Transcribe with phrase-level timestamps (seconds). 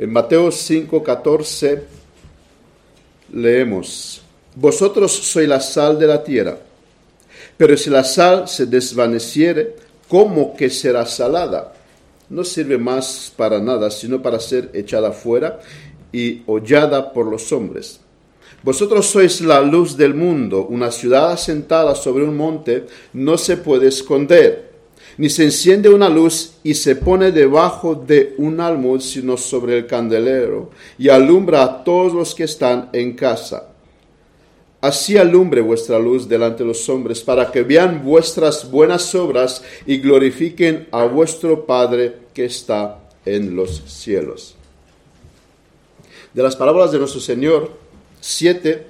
[0.00, 1.82] En Mateo 5:14
[3.34, 4.22] leemos,
[4.54, 6.56] Vosotros sois la sal de la tierra,
[7.58, 9.76] pero si la sal se desvaneciere,
[10.08, 11.74] ¿cómo que será salada?
[12.30, 15.60] No sirve más para nada, sino para ser echada fuera
[16.10, 18.00] y hollada por los hombres.
[18.62, 23.88] Vosotros sois la luz del mundo, una ciudad asentada sobre un monte no se puede
[23.88, 24.69] esconder
[25.16, 29.86] ni se enciende una luz y se pone debajo de un almud, sino sobre el
[29.86, 33.68] candelero, y alumbra a todos los que están en casa.
[34.80, 39.98] Así alumbre vuestra luz delante de los hombres, para que vean vuestras buenas obras y
[39.98, 44.54] glorifiquen a vuestro Padre que está en los cielos.
[46.32, 47.72] De las palabras de nuestro Señor,
[48.20, 48.86] siete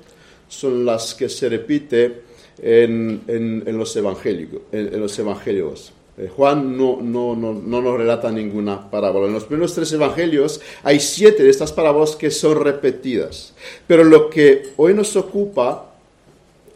[0.48, 2.22] son las que se repite
[2.62, 5.92] en, los, evangélicos, en los evangelios.
[6.20, 9.26] Eh, Juan no, no, no, no, nos relata ninguna parábola.
[9.26, 13.54] En los primeros tres evangelios hay siete de estas parábolas que son repetidas.
[13.86, 15.94] Pero lo que hoy nos ocupa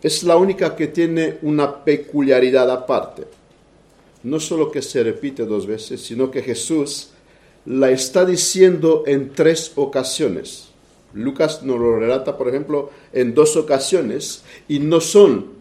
[0.02, 3.24] es la única que tiene una peculiaridad aparte.
[4.22, 7.10] No solo que se repite dos veces, sino que Jesús
[7.66, 10.68] la está diciendo en tres ocasiones.
[11.12, 15.53] Lucas nos lo relata, por ejemplo, en dos ocasiones y no son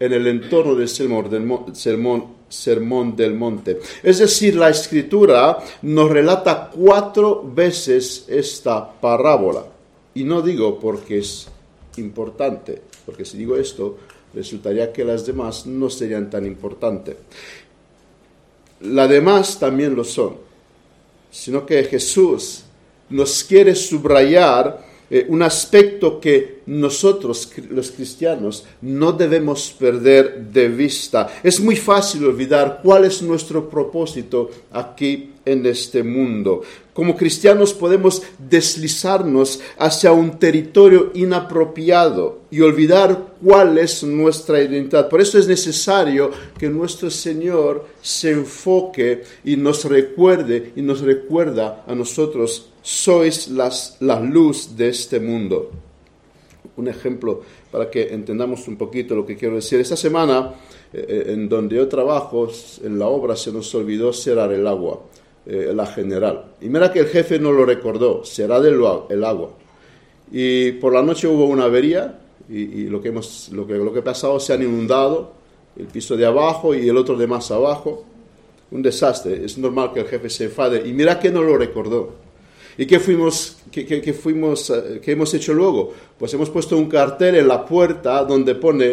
[0.00, 3.78] en el entorno del sermón, del sermón Sermón del Monte.
[4.02, 9.64] Es decir, la escritura nos relata cuatro veces esta parábola.
[10.14, 11.46] Y no digo porque es
[11.96, 13.98] importante, porque si digo esto,
[14.34, 17.16] resultaría que las demás no serían tan importantes.
[18.80, 20.36] Las demás también lo son,
[21.30, 22.64] sino que Jesús
[23.10, 31.28] nos quiere subrayar eh, un aspecto que nosotros, los cristianos, no debemos perder de vista.
[31.42, 36.62] Es muy fácil olvidar cuál es nuestro propósito aquí en este mundo.
[36.92, 45.08] Como cristianos podemos deslizarnos hacia un territorio inapropiado y olvidar cuál es nuestra identidad.
[45.08, 51.84] Por eso es necesario que nuestro Señor se enfoque y nos recuerde y nos recuerda
[51.86, 55.70] a nosotros sois las, la luz de este mundo.
[56.76, 59.80] Un ejemplo para que entendamos un poquito lo que quiero decir.
[59.80, 60.54] Esta semana,
[60.92, 62.48] eh, eh, en donde yo trabajo,
[62.82, 65.00] en la obra se nos olvidó cerrar el agua,
[65.46, 66.54] eh, la general.
[66.60, 68.80] Y mira que el jefe no lo recordó, cerrar el,
[69.10, 69.50] el agua.
[70.32, 74.00] Y por la noche hubo una avería y, lo, que hemos, lo, que, lo que
[74.00, 75.32] ha pasado se han inundado
[75.76, 78.04] el piso de abajo y el otro de más abajo.
[78.72, 79.44] Un desastre.
[79.44, 80.88] Es normal que el jefe se enfade.
[80.88, 82.14] Y mira que no lo recordó.
[82.80, 85.92] ¿Y qué, fuimos, qué, fuimos, eh, qué hemos hecho luego?
[86.18, 88.86] Pues hemos puesto un cartel en la puerta donde pone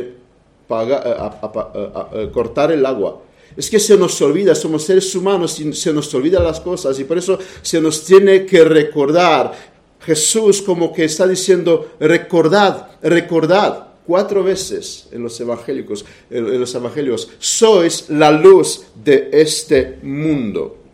[0.69, 3.21] eh, cortar el agua.
[3.55, 7.05] Es que se nos olvida, somos seres humanos y se nos olvidan las cosas y
[7.05, 9.53] por eso se nos tiene que recordar.
[10.01, 17.29] Jesús como que está diciendo, recordad, recordad cuatro veces en los evangélicos, en los evangelios,
[17.39, 20.86] sois la luz de este mundo.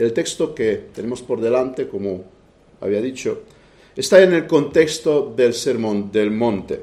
[0.00, 2.24] El texto que tenemos por delante, como
[2.80, 3.42] había dicho,
[3.94, 6.80] está en el contexto del sermón del monte.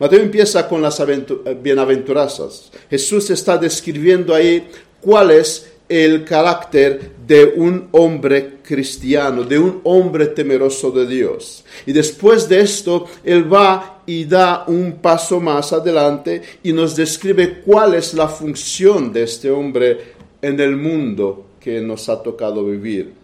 [0.00, 1.26] Mateo empieza con las eh,
[1.62, 2.72] bienaventuranzas.
[2.88, 4.66] Jesús está describiendo ahí
[4.98, 11.66] cuál es el carácter de un hombre cristiano, de un hombre temeroso de Dios.
[11.84, 17.60] Y después de esto, Él va y da un paso más adelante y nos describe
[17.60, 23.14] cuál es la función de este hombre en el mundo que nos ha tocado vivir.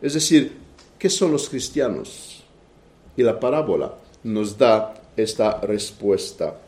[0.00, 0.52] Es decir,
[0.98, 2.42] ¿qué son los cristianos?
[3.16, 6.60] Y la parábola nos da esta respuesta.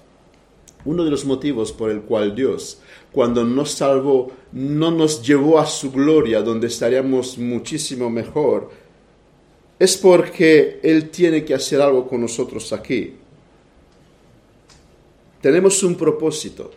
[0.84, 2.78] Uno de los motivos por el cual Dios,
[3.12, 8.70] cuando nos salvó, no nos llevó a su gloria, donde estaríamos muchísimo mejor,
[9.78, 13.14] es porque Él tiene que hacer algo con nosotros aquí.
[15.40, 16.70] Tenemos un propósito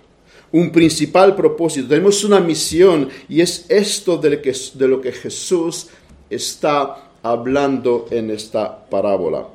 [0.53, 5.87] un principal propósito, tenemos una misión y es esto de lo que, Jesús
[6.29, 9.47] está hablando en esta parábola.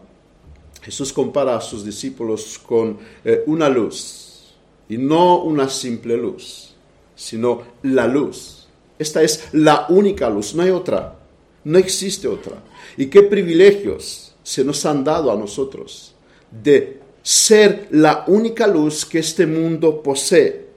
[0.83, 4.55] Jesús compara a sus discípulos con eh, una luz
[4.89, 6.75] y no una simple luz,
[7.15, 8.67] sino la luz.
[8.99, 11.17] Esta es la única luz, no hay otra,
[11.63, 12.57] no existe otra.
[12.97, 16.13] Y qué privilegios se nos han dado a nosotros
[16.51, 20.68] de ser la única luz que este mundo posee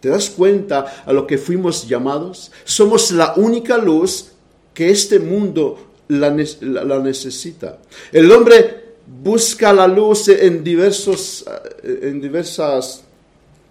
[0.00, 2.50] ¿Te das cuenta a lo que fuimos llamados?
[2.64, 4.32] Somos la única luz
[4.72, 7.78] que este mundo la, necesita.
[8.12, 11.44] El hombre busca la luz en diversos,
[11.82, 13.04] eh, en diversas,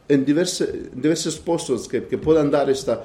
[0.08, 3.04] en diversos, pozos que, puedan dar esta,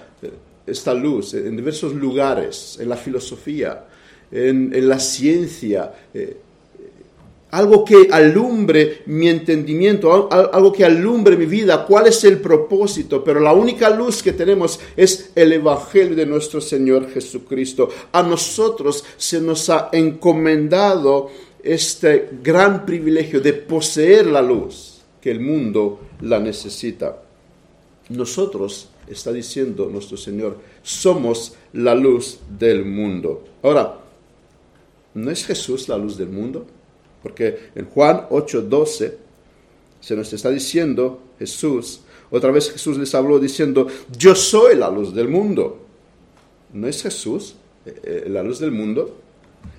[0.67, 3.85] esta luz en diversos lugares, en la filosofía,
[4.31, 6.37] en, la ciencia, eh,
[7.55, 13.39] algo que alumbre mi entendimiento, algo que alumbre mi vida, cuál es el propósito, pero
[13.39, 17.91] la única luz que tenemos es el Evangelio de nuestro Señor Jesucristo.
[18.11, 21.31] A nosotros se nos ha encomendado
[21.63, 27.23] este gran privilegio de poseer la luz, que el mundo la necesita.
[28.09, 33.45] Nosotros, está diciendo nuestro Señor, somos la luz del mundo.
[33.63, 34.01] Ahora,
[35.15, 36.67] ¿no es Jesús la luz del mundo?
[37.25, 39.15] Porque en Juan 8:12
[39.99, 43.87] se nos está diciendo Jesús, otra vez Jesús les habló diciendo,
[44.17, 45.79] yo soy la luz del mundo.
[46.73, 47.55] ¿No es Jesús
[47.87, 49.17] eh, eh, la luz del mundo?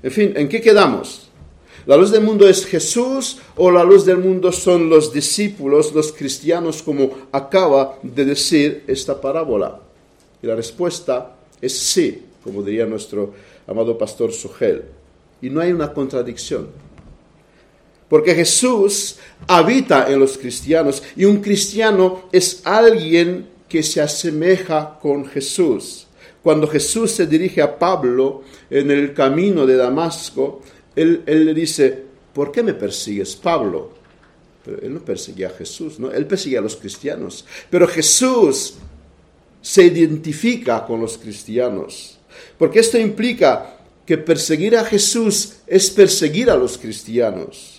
[0.01, 1.30] En fin, ¿en qué quedamos?
[1.86, 6.12] ¿La luz del mundo es Jesús o la luz del mundo son los discípulos, los
[6.12, 9.81] cristianos, como acaba de decir esta parábola?
[10.42, 13.33] Y la respuesta es sí, como diría nuestro
[13.68, 14.86] amado pastor Sugel.
[15.42, 16.69] Y no hay una contradicción.
[18.10, 19.18] Porque Jesús
[19.48, 26.07] habita en los cristianos y un cristiano es alguien que se asemeja con Jesús.
[26.44, 30.62] Cuando Jesús se dirige a Pablo en el camino de Damasco,
[30.96, 32.04] él, le dice,
[32.34, 33.92] ¿por qué me persigues, Pablo?
[34.63, 36.12] Pero él no perseguía a Jesús, ¿no?
[36.12, 37.46] Él perseguía a los cristianos.
[37.69, 38.75] Pero Jesús
[39.62, 42.19] se identifica con los cristianos.
[42.57, 47.75] Porque esto implica que perseguir a Jesús es perseguir a los cristianos.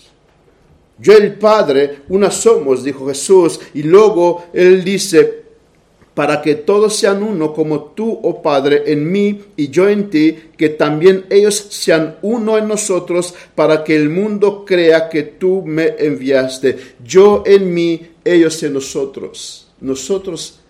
[0.98, 5.44] Yo el Padre, una somos, dijo Jesús, y luego Él dice,
[6.16, 10.34] para que todos sean uno como tú, oh Padre, en mí y yo en ti,
[10.56, 15.94] que también ellos sean uno en nosotros, para que el mundo crea que tú me
[15.98, 16.94] enviaste.
[17.04, 19.68] Yo en mí, ellos en nosotros.
[19.82, 20.60] Nosotros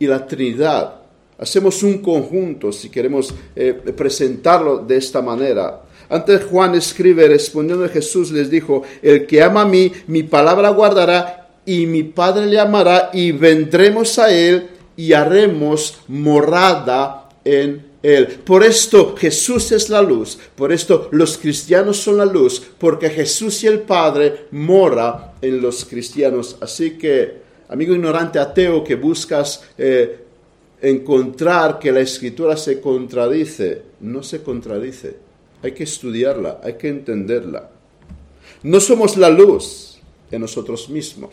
[0.00, 1.02] y la Trinidad.
[1.38, 5.82] Hacemos un conjunto, si queremos eh, presentarlo de esta manera.
[6.08, 10.70] Antes Juan escribe, respondiendo a Jesús, les dijo, el que ama a mí, mi palabra
[10.70, 18.26] guardará, y mi Padre le amará, y vendremos a él y haremos morada en él.
[18.44, 23.62] Por esto Jesús es la luz, por esto los cristianos son la luz, porque Jesús
[23.64, 26.56] y el Padre mora en los cristianos.
[26.60, 30.20] Así que, amigo ignorante ateo que buscas eh,
[30.80, 35.25] encontrar que la escritura se contradice, no se contradice.
[35.62, 37.70] Hay que estudiarla, hay que entenderla.
[38.62, 39.98] No somos la luz
[40.30, 41.30] en nosotros mismos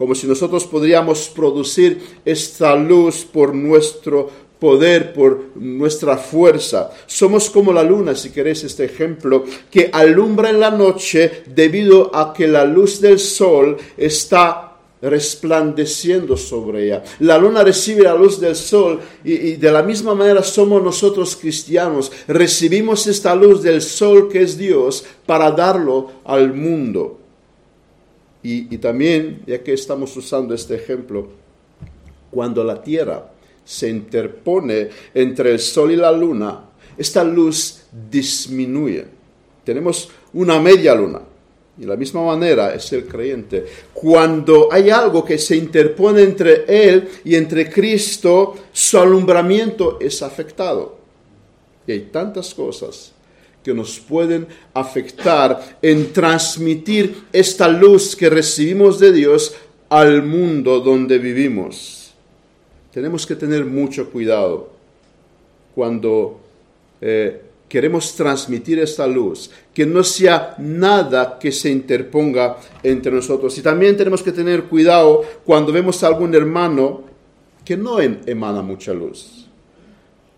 [0.00, 6.90] como si nosotros podríamos producir esta luz por nuestro poder, por nuestra fuerza.
[7.04, 12.32] Somos como la luna, si queréis este ejemplo, que alumbra en la noche debido a
[12.32, 14.69] que la luz del sol está
[15.02, 17.02] resplandeciendo sobre ella.
[17.20, 21.36] La luna recibe la luz del sol y, y, de la misma manera somos nosotros
[21.36, 22.12] cristianos.
[22.28, 27.20] Recibimos esta luz del sol que es Dios para darlo al mundo.
[28.42, 31.28] Y, también, ya que estamos usando este ejemplo,
[32.30, 33.30] cuando la Tierra
[33.64, 36.64] se interpone entre el Sol y la Luna,
[36.96, 39.06] esta luz disminuye.
[39.64, 41.20] Tenemos una media luna.
[41.80, 43.64] De la misma manera es el creyente.
[43.94, 50.98] Cuando hay algo que se interpone entre él y entre Cristo, su alumbramiento es afectado.
[51.86, 53.12] Y hay tantas cosas
[53.64, 59.54] que nos pueden afectar en transmitir esta luz que recibimos de Dios
[59.88, 62.12] al mundo donde vivimos.
[62.92, 64.68] Tenemos que tener mucho cuidado
[65.74, 66.40] cuando
[67.00, 67.40] eh,
[67.70, 73.56] queremos transmitir esta luz, que no sea nada que se interponga entre nosotros.
[73.56, 77.04] Y también tenemos que tener cuidado cuando vemos a algún hermano
[77.64, 79.46] que no em-, emana mucha luz.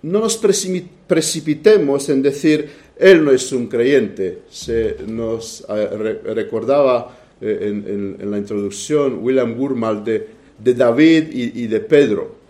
[0.02, 4.40] No nos precipitemos en decir, él no es un creyente.
[4.50, 10.28] Se nos eh, recordaba eh, en, la introducción William Gurmal de,
[10.74, 12.41] David y, de Pedro.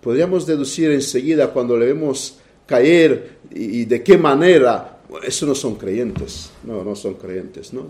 [0.00, 6.50] Podríamos deducir enseguida cuando le vemos caer y, de qué manera, eso no son creyentes,
[6.64, 7.86] no, no son creyentes, ¿no?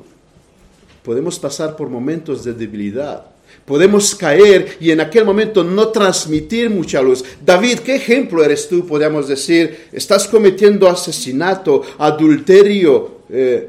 [1.03, 3.27] Podemos pasar por momentos de debilidad,
[3.65, 7.25] Podemos caer y en aquel momento no transmitir mucha luz.
[7.45, 8.87] David, ¿qué ejemplo eres tú?
[8.87, 13.21] Podríamos decir, estás cometiendo asesinato, adulterio.
[13.29, 13.69] Eh,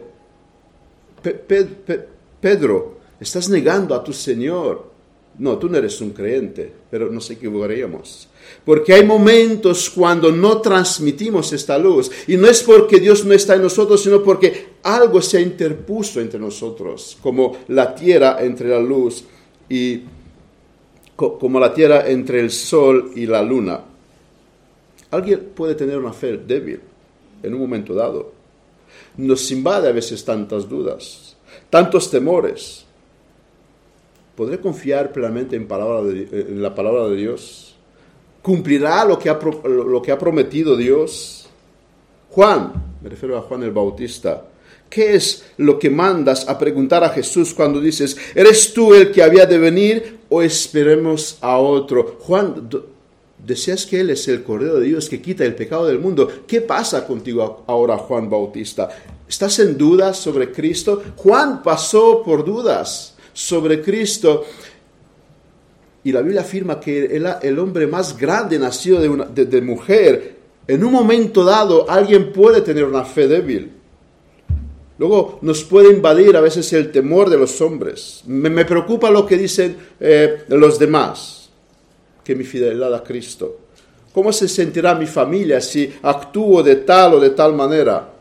[2.40, 4.90] Pedro, estás negando a tu Señor.
[5.38, 8.28] No, tú no eres un creyente, pero nos equivocaríamos.
[8.66, 12.12] Porque hay momentos cuando no transmitimos esta luz.
[12.28, 16.20] Y no es porque Dios no está en nosotros, sino porque algo se ha interpuesto
[16.20, 19.24] entre nosotros, como la tierra entre la luz
[19.70, 20.02] y
[21.16, 23.82] como la tierra entre el sol y la luna.
[25.12, 26.80] Alguien puede tener una fe débil
[27.44, 28.32] en un momento dado.
[29.18, 31.36] Nos invade a veces tantas dudas,
[31.70, 32.86] tantos temores.
[34.36, 37.71] ¿Podré confiar plenamente en, en la palabra de Dios?
[38.42, 41.48] ¿Cumplirá lo que, ha, prometido Dios?
[42.30, 44.46] Juan, me refiero a Juan el Bautista,
[44.90, 49.24] ¿Qué es lo que mandas a preguntar a Jesús cuando dices, ¿eres tú el que
[49.24, 52.18] había de venir o esperemos a otro?
[52.20, 52.68] Juan,
[53.38, 56.30] deseas que Él es el Cordero de Dios que quita el pecado del mundo.
[56.46, 58.90] ¿Qué pasa contigo ahora, Juan Bautista?
[59.30, 61.02] ¿Estás en dudas sobre Cristo?
[61.16, 64.44] Juan pasó por dudas sobre Cristo.
[66.04, 67.06] Y la Biblia afirma que
[67.42, 70.36] el, hombre más grande nació de, de mujer.
[70.68, 73.82] En un momento dado, alguien puede tener una fe débil.
[75.02, 78.22] Luego nos puede invadir a veces el temor de los hombres.
[78.28, 81.50] Me, preocupa lo que dicen eh, los demás,
[82.24, 83.58] que mi fidelidad a Cristo.
[84.14, 88.14] ¿Cómo se sentirá mi familia si actúo de tal o de tal manera?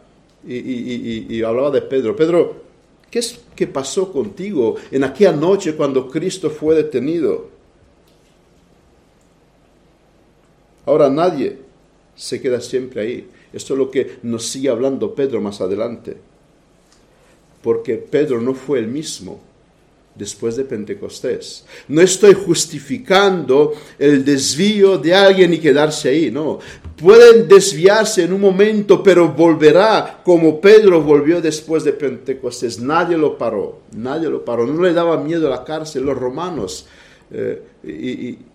[0.48, 2.16] Y, hablaba de Pedro.
[2.16, 2.62] Pedro,
[3.10, 7.59] ¿qué es que pasó contigo en aquella noche cuando Cristo fue detenido?
[10.90, 11.58] Ahora nadie
[12.16, 13.28] se queda siempre ahí.
[13.52, 16.16] Esto es lo que nos sigue hablando Pedro más adelante
[17.62, 19.40] porque Pedro no fue el mismo
[20.14, 21.64] después de Pentecostés.
[21.88, 26.58] No estoy justificando el desvío de alguien y quedarse ahí, no.
[26.96, 32.80] Pueden desviarse en un momento, pero volverá como Pedro volvió después de Pentecostés.
[32.80, 34.66] Nadie lo paró, nadie lo paró.
[34.66, 36.86] No le daba miedo a la cárcel, los romanos.
[37.32, 37.62] Eh,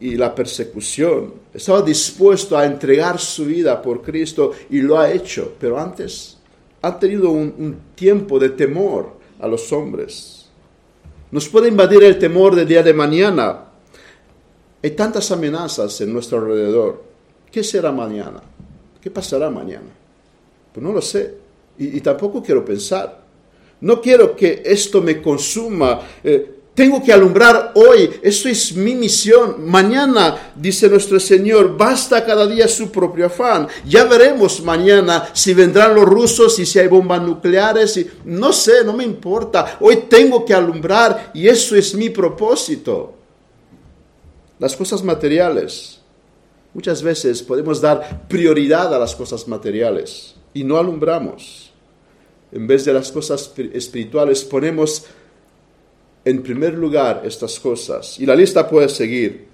[0.01, 1.33] y, la persecución.
[1.53, 6.37] Estaba dispuesto a entregar su vida por Cristo y lo ha hecho, pero antes
[6.81, 10.47] ha tenido un, tiempo de temor a los hombres.
[11.31, 13.63] Nos puede invadir el temor del día de mañana.
[14.83, 17.01] Hay tantas amenazas en nuestro alrededor.
[17.49, 18.41] ¿Qué será mañana?
[19.01, 19.89] ¿Qué pasará mañana?
[20.73, 21.33] Pues no lo sé.
[21.77, 23.23] Y, tampoco quiero pensar.
[23.81, 26.01] No quiero que esto me consuma.
[26.23, 29.65] Eh, tengo que alumbrar hoy, eso es mi misión.
[29.65, 33.69] Mañana, dice nuestro Señor, basta cada día su propio afán.
[33.87, 37.95] Ya veremos mañana si vendrán los rusos y si hay bombas nucleares.
[37.95, 38.11] Y...
[38.25, 39.77] No sé, no me importa.
[39.79, 43.15] Hoy tengo que alumbrar y eso es mi propósito.
[44.59, 46.01] Las cosas materiales.
[46.73, 51.71] Muchas veces podemos dar prioridad a las cosas materiales y no alumbramos.
[52.51, 55.05] En vez de las cosas espirituales ponemos
[56.25, 58.19] en primer lugar estas cosas.
[58.19, 59.45] Y la lista puede seguir.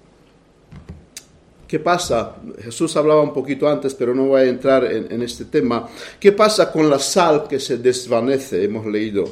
[1.68, 2.36] ¿Qué pasa?
[2.62, 5.88] Jesús hablaba un poquito antes, pero no voy a entrar en, este tema.
[6.18, 8.64] ¿Qué pasa con la sal que se desvanece?
[8.64, 9.24] Hemos leído.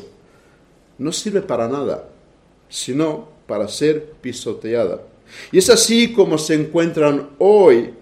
[0.99, 2.09] No sirve para nada,
[2.68, 5.02] sino para ser pisoteada.
[5.52, 7.94] Y es así como se encuentran hoy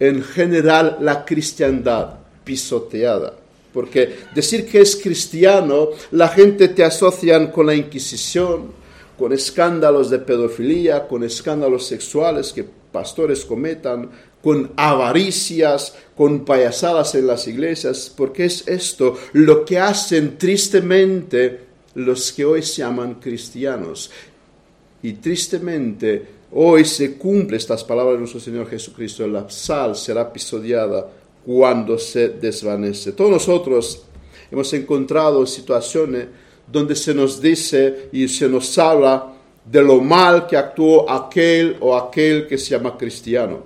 [0.00, 3.34] en general la cristiandad pisoteada
[3.72, 8.72] porque decir que es cristiano, la gente te asocian con la Inquisición,
[9.18, 14.10] con escándalos de pedofilia, con escándalos sexuales que pastores cometan,
[14.42, 22.32] con avaricias, con payasadas en las iglesias, porque es esto lo que hacen tristemente los
[22.32, 24.10] que hoy se llaman cristianos.
[25.02, 31.08] Y tristemente hoy se cumple estas palabras de nuestro Señor Jesucristo, la sal será pisodiada
[31.48, 33.12] cuando se desvanece.
[33.12, 34.02] Todos nosotros
[34.50, 36.26] hemos encontrado situaciones
[36.70, 39.32] donde se nos dice y se nos habla
[39.64, 43.62] de lo mal que actuó aquel o aquel que se llama cristiano.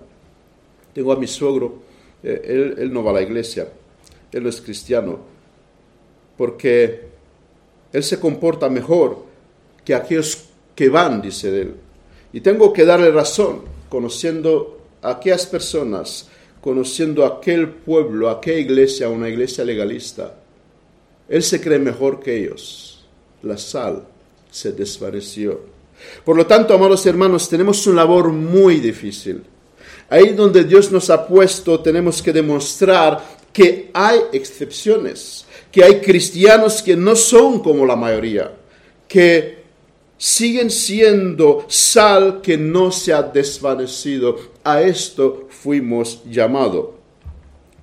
[0.95, 1.83] Tengo a mi suegro,
[2.23, 3.67] eh, él, no va a la iglesia,
[4.31, 5.19] él no es cristiano,
[6.39, 7.01] porque
[7.93, 9.25] él se comporta mejor
[9.85, 10.45] que aquellos
[10.77, 11.75] que van, dice él.
[12.33, 16.29] Y tengo que darle razón, conociendo a aquellas personas
[16.63, 20.35] conociendo aquel pueblo, aquella iglesia, una iglesia legalista.
[21.29, 23.05] Él se cree mejor que ellos.
[23.43, 24.05] La sal
[24.51, 25.61] se desvaneció.
[26.25, 29.43] Por lo tanto, amados hermanos, tenemos una labor muy difícil.
[30.09, 36.81] Ahí donde Dios nos ha puesto, tenemos que demostrar que hay excepciones, que hay cristianos
[36.81, 38.53] que no son como la mayoría,
[39.09, 39.63] que
[40.17, 44.52] siguen siendo sal que no se ha desvanecido.
[44.65, 46.89] A esto fuimos llamados.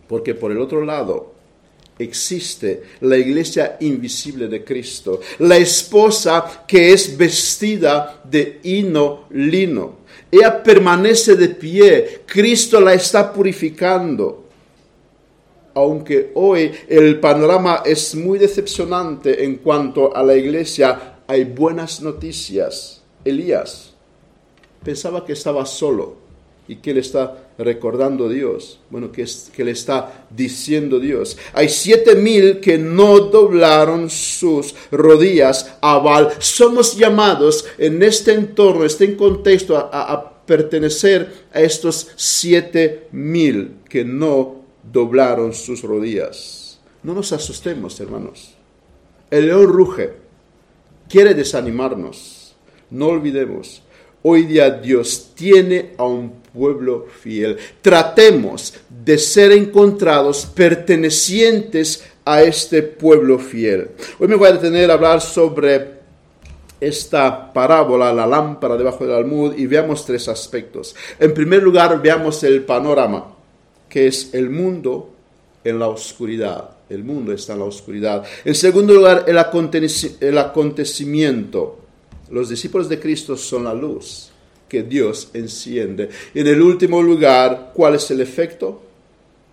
[0.08, 1.34] Porque por el otro lado
[2.00, 10.00] existe la iglesia invisible de Cristo, la esposa que es vestida de hino lino.
[10.32, 14.46] Ella permanece de pie, Cristo la está purificando.
[15.74, 23.04] Aunque hoy el panorama es muy decepcionante en cuanto a la iglesia hay buenas noticias.
[23.24, 23.94] Elías,
[24.84, 26.29] pensaba que estaba solo.
[26.70, 28.80] ¿Y que le está recordando Dios?
[28.92, 31.36] Bueno, que, que le está diciendo Dios?
[31.54, 36.30] Hay siete mil que no doblaron sus rodillas a Baal.
[36.38, 43.78] Somos llamados en este entorno, en este contexto, a, a pertenecer a estos siete mil
[43.90, 46.80] que no doblaron sus rodillas.
[47.02, 48.54] No nos asustemos, hermanos.
[49.32, 50.14] El león ruge,
[51.10, 52.54] quiere desanimarnos.
[52.92, 53.82] No olvidemos,
[54.24, 57.58] hoy día Dios tiene a un pueblo fiel.
[57.82, 63.92] Tratemos de ser encontrados pertenecientes a este pueblo fiel.
[64.20, 66.00] Hoy me voy a detener a hablar sobre
[66.80, 70.96] esta parábola, la lámpara debajo del almud, y veamos tres aspectos.
[71.20, 73.36] En primer lugar, veamos el panorama,
[73.90, 75.10] que es el mundo
[75.64, 76.70] en la oscuridad.
[76.90, 78.24] El mundo está en la oscuridad.
[78.46, 79.38] En segundo lugar, el,
[80.38, 81.79] acontecimiento.
[82.32, 84.32] Los discípulos de Cristo son la luz
[84.68, 86.10] que Dios enciende.
[86.34, 88.84] En el último lugar, ¿cuál es el efecto?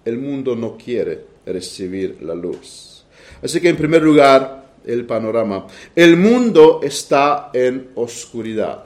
[0.05, 3.05] El mundo no quiere recibir la luz.
[3.43, 5.67] Así que en primer lugar, el panorama.
[5.95, 8.85] El mundo está en oscuridad.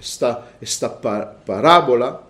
[0.00, 2.20] Esta, esta parábola,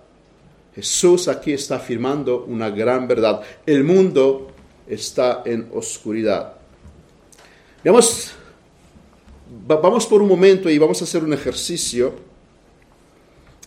[0.74, 3.40] Jesús aquí está afirmando una gran verdad.
[3.64, 4.48] El mundo
[4.86, 6.54] está en oscuridad.
[7.82, 8.32] Veamos,
[9.66, 12.12] vamos por un momento y vamos a hacer un ejercicio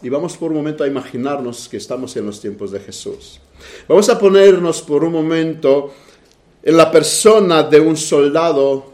[0.04, 3.40] y vamos por un momento a imaginarnos que estamos en los tiempos de Jesús.
[3.88, 5.94] Vamos a ponernos por un momento
[6.64, 8.92] en la persona de un soldado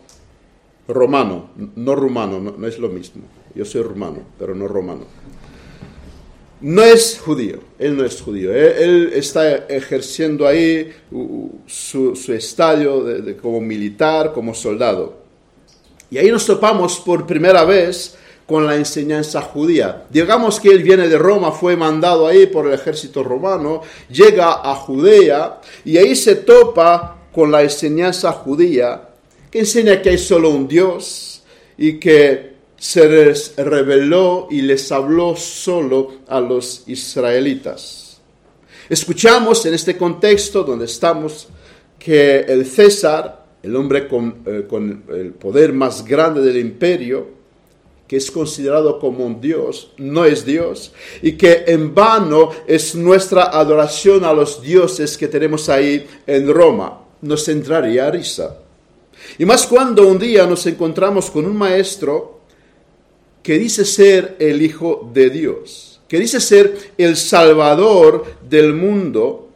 [0.88, 3.24] romano, no rumano, no, es lo mismo.
[3.56, 5.06] Yo soy rumano, pero no romano.
[6.60, 8.54] No es judío, él no es judío.
[8.54, 10.92] Él, está ejerciendo ahí
[11.68, 13.06] su, estadio
[13.42, 15.27] como militar, como soldado.
[16.10, 20.06] Y ahí nos topamos por primera vez con la enseñanza judía.
[20.10, 24.74] Digamos que él viene de Roma, fue mandado ahí por el ejército romano, llega a
[24.76, 29.10] Judea y ahí se topa con la enseñanza judía
[29.52, 31.42] que enseña que hay solo un Dios
[31.78, 38.20] y que se reveló y les habló solo a los israelitas.
[38.90, 41.48] Escuchamos en este contexto donde estamos
[41.98, 47.38] que el César, el hombre con, eh, con el poder más grande del imperio,
[48.08, 53.44] que es considerado como un Dios, no es Dios, y que en vano es nuestra
[53.44, 57.02] adoración a los dioses que tenemos ahí en Roma.
[57.22, 58.60] Nos entraría risa.
[59.38, 62.40] Y más cuando un día nos encontramos con un maestro
[63.44, 69.50] que dice ser el Hijo de Dios, que dice ser el Salvador del mundo,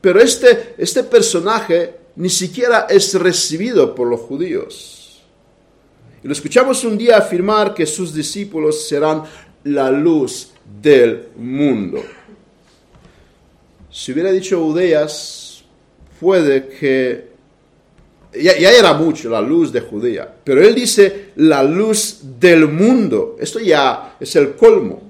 [0.00, 5.22] pero este, este personaje ni siquiera es recibido por los judíos.
[6.22, 9.22] Y lo escuchamos un día afirmar que sus discípulos serán
[9.64, 10.50] la luz
[10.82, 12.02] del mundo.
[13.90, 15.64] Si hubiera dicho Judeas,
[16.18, 17.36] puede que
[18.32, 23.36] ya, ya, era mucho la luz de Judea, pero él dice la luz del mundo.
[23.40, 25.05] Esto ya es el colmo.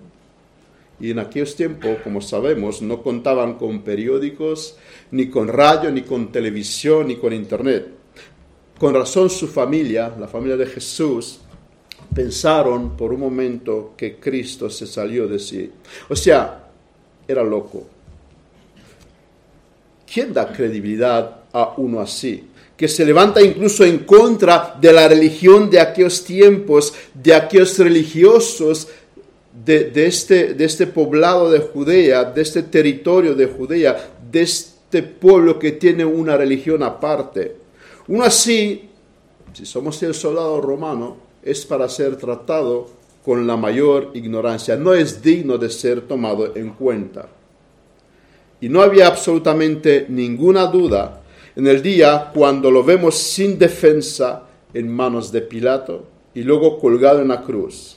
[0.99, 4.77] Y en aquellos tiempos, como sabemos, no contaban con periódicos,
[5.11, 7.89] ni con radio, ni con televisión, ni con internet.
[8.79, 11.41] Con razón su familia, la familia de Jesús,
[12.15, 15.71] pensaron por un momento que Cristo se salió de sí.
[16.09, 16.69] O sea,
[17.29, 17.87] era loco.
[20.11, 22.49] ¿Quién da credibilidad a uno así?
[22.77, 28.89] Que se levanta incluso en contra de la religión de aquellos tiempos, de aquellos religiosos
[29.65, 33.97] de, este, de este poblado de Judea, de este territorio de Judea,
[34.31, 37.57] de este pueblo que tiene una religión aparte.
[38.09, 38.89] Uno así,
[39.53, 42.89] si somos el soldado romano, es para ser tratado
[43.25, 44.77] con la mayor ignorancia.
[44.77, 47.29] No es digno de ser tomado en cuenta.
[48.61, 51.23] Y no había absolutamente ninguna duda
[51.57, 57.21] en el día cuando lo vemos sin defensa en manos de Pilato y luego colgado
[57.21, 57.96] en la cruz.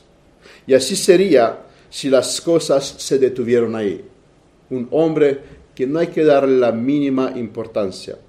[0.69, 4.05] Y así sería si las cosas se detuvieron ahí.
[4.69, 5.39] Un hombre
[5.73, 8.19] que no hay que darle la mínima importancia.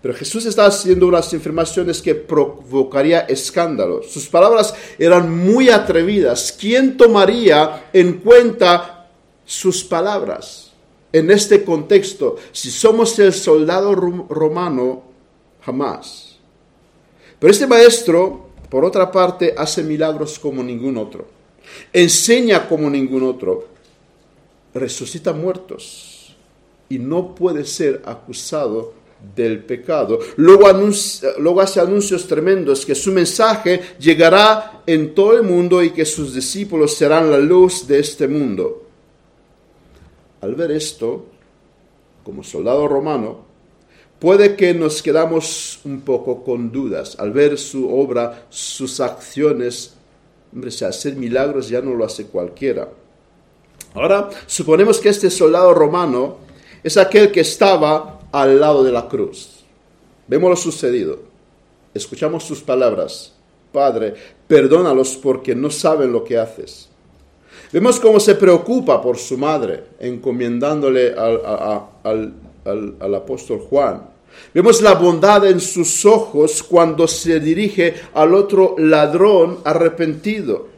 [0.00, 4.02] Pero Jesús está haciendo unas afirmaciones que provocaría escándalo.
[4.02, 6.56] Sus palabras eran muy atrevidas.
[6.58, 9.10] ¿Quién tomaría en cuenta
[9.44, 10.72] sus palabras
[11.12, 12.36] en este contexto?
[12.52, 15.02] Si somos el soldado romano,
[15.60, 16.38] jamás.
[17.38, 21.26] Pero este maestro, por otra parte, hace milagros como ningún otro.
[21.92, 23.68] Enseña como ningún otro.
[24.74, 26.36] Resucita muertos.
[26.88, 28.94] Y no puede ser acusado
[29.34, 30.18] del pecado.
[30.36, 30.68] Luego,
[31.60, 36.94] hace anuncios tremendos que su mensaje llegará en todo el mundo y que sus discípulos
[36.94, 38.86] serán la luz de este mundo.
[40.40, 41.26] Al ver esto,
[42.22, 43.47] como soldado romano,
[44.18, 49.94] puede que nos quedamos un poco con dudas al ver su obra, sus acciones.
[50.52, 52.88] Hombre, hacer milagros ya no lo hace cualquiera.
[53.94, 56.38] Ahora, suponemos que este soldado romano
[56.82, 59.64] es aquel que estaba al lado de la cruz.
[60.26, 61.20] Vemos lo sucedido.
[61.94, 63.32] Escuchamos sus palabras.
[63.72, 64.14] Padre,
[64.46, 66.88] perdónalos porque no saben lo que haces.
[67.72, 71.40] Vemos cómo se preocupa por su madre, encomendándole al,
[72.02, 72.32] al
[73.14, 74.18] apóstol Juan.
[74.54, 80.68] Vemos la bondad en sus ojos cuando se dirige al otro ladrón arrepentido.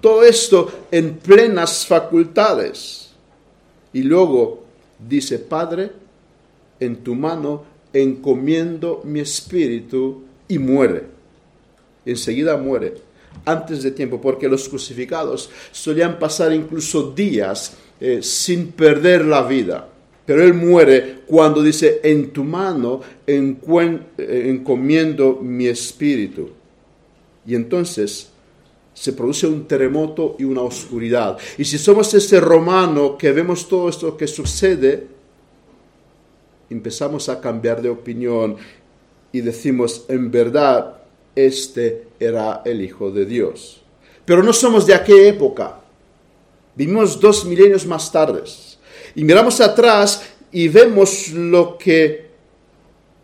[0.00, 3.10] Todo esto en plenas facultades.
[3.92, 4.62] Y luego
[4.98, 5.90] dice, Padre,
[6.78, 11.04] en tu mano encomiendo mi espíritu y muere.
[12.06, 12.94] Enseguida muere,
[13.44, 19.88] antes de tiempo, porque los crucificados solían pasar incluso días eh, sin perder la vida.
[20.30, 26.50] Pero él muere cuando dice, en tu mano eh, encomiendo mi espíritu.
[27.44, 28.30] Y entonces
[28.94, 31.36] se produce un terremoto y una oscuridad.
[31.58, 35.04] Y si somos ese romano que vemos todo esto que sucede,
[36.70, 38.54] empezamos a cambiar de opinión
[39.32, 40.98] y decimos, en verdad,
[41.34, 43.82] este era el Hijo de Dios.
[44.24, 45.80] Pero no somos de aquella época.
[46.76, 48.44] Vivimos dos milenios más tarde.
[49.14, 52.30] Y miramos atrás y vemos lo que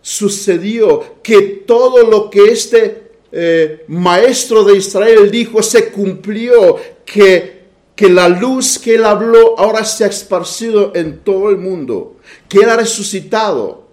[0.01, 8.09] sucedió, que todo lo que este eh, maestro de Israel dijo se cumplió, que, que
[8.09, 12.17] la luz que él habló ahora se ha esparcido en todo el mundo,
[12.49, 13.87] que él ha resucitado,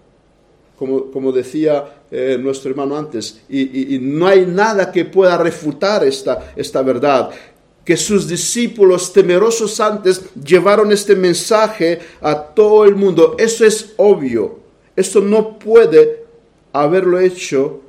[0.76, 6.52] como, como decía eh, nuestro hermano antes, y, no hay nada que pueda refutar esta,
[6.54, 7.30] esta verdad
[7.84, 13.36] que sus discípulos temerosos antes llevaron este mensaje a todo el mundo.
[13.38, 14.58] Eso es obvio.
[14.96, 16.24] Eso no puede
[16.72, 17.80] haberlo hecho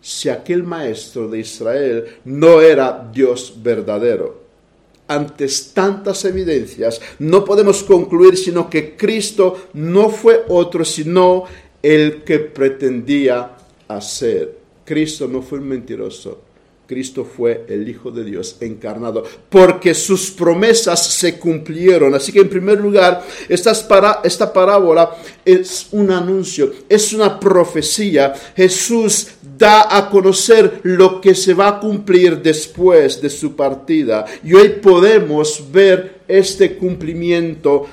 [0.00, 4.46] si aquel maestro de Israel no era Dios verdadero.
[5.08, 11.44] Antes tantas evidencias, no podemos concluir sino que Cristo no fue otro sino
[11.82, 13.56] el que pretendía
[13.88, 14.58] hacer.
[14.84, 16.45] Cristo no fue un mentiroso.
[16.86, 22.14] Cristo fue el Hijo de Dios encarnado, porque sus promesas se cumplieron.
[22.14, 28.32] Así que en primer lugar, esta, parábola es un anuncio, es una profecía.
[28.54, 34.24] Jesús da a conocer lo que se va a cumplir después de su partida.
[34.44, 37.86] Y hoy podemos ver este cumplimiento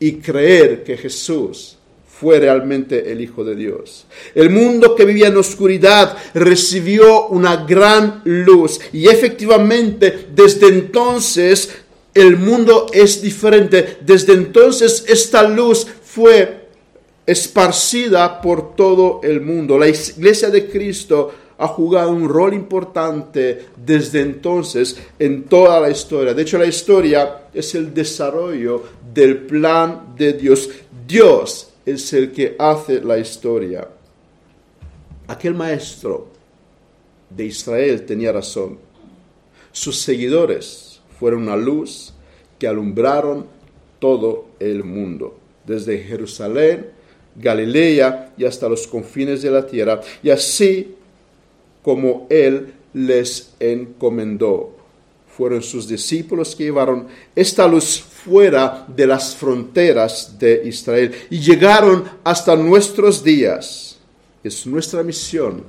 [0.00, 1.77] y creer que Jesús
[2.20, 4.06] fue realmente el Hijo de Dios.
[4.34, 11.70] El mundo que vivía en oscuridad recibió una gran luz y efectivamente desde entonces
[12.14, 13.98] el mundo es diferente.
[14.00, 16.68] Desde entonces esta luz fue
[17.24, 19.78] esparcida por todo el mundo.
[19.78, 26.34] La iglesia de Cristo ha jugado un rol importante desde entonces en toda la historia.
[26.34, 28.82] De hecho, la historia es el desarrollo
[29.14, 30.68] del plan de Dios.
[31.06, 33.88] Dios es el que hace la historia.
[35.26, 36.28] Aquel maestro
[37.30, 38.78] de Israel tenía razón.
[39.72, 42.12] Sus seguidores fueron una luz
[42.58, 43.46] que alumbraron
[43.98, 46.90] todo el mundo, desde Jerusalén,
[47.36, 50.94] Galilea y hasta los confines de la tierra, y así
[51.82, 54.76] como Él les encomendó.
[55.36, 62.04] Fueron sus discípulos que llevaron esta luz fuera de las fronteras de Israel y llegaron
[62.22, 63.96] hasta nuestros días.
[64.44, 65.64] Es nuestra misión.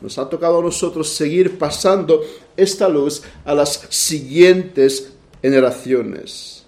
[0.00, 2.22] Nos ha tocado a nosotros seguir pasando
[2.56, 6.64] esta luz a las siguientes generaciones.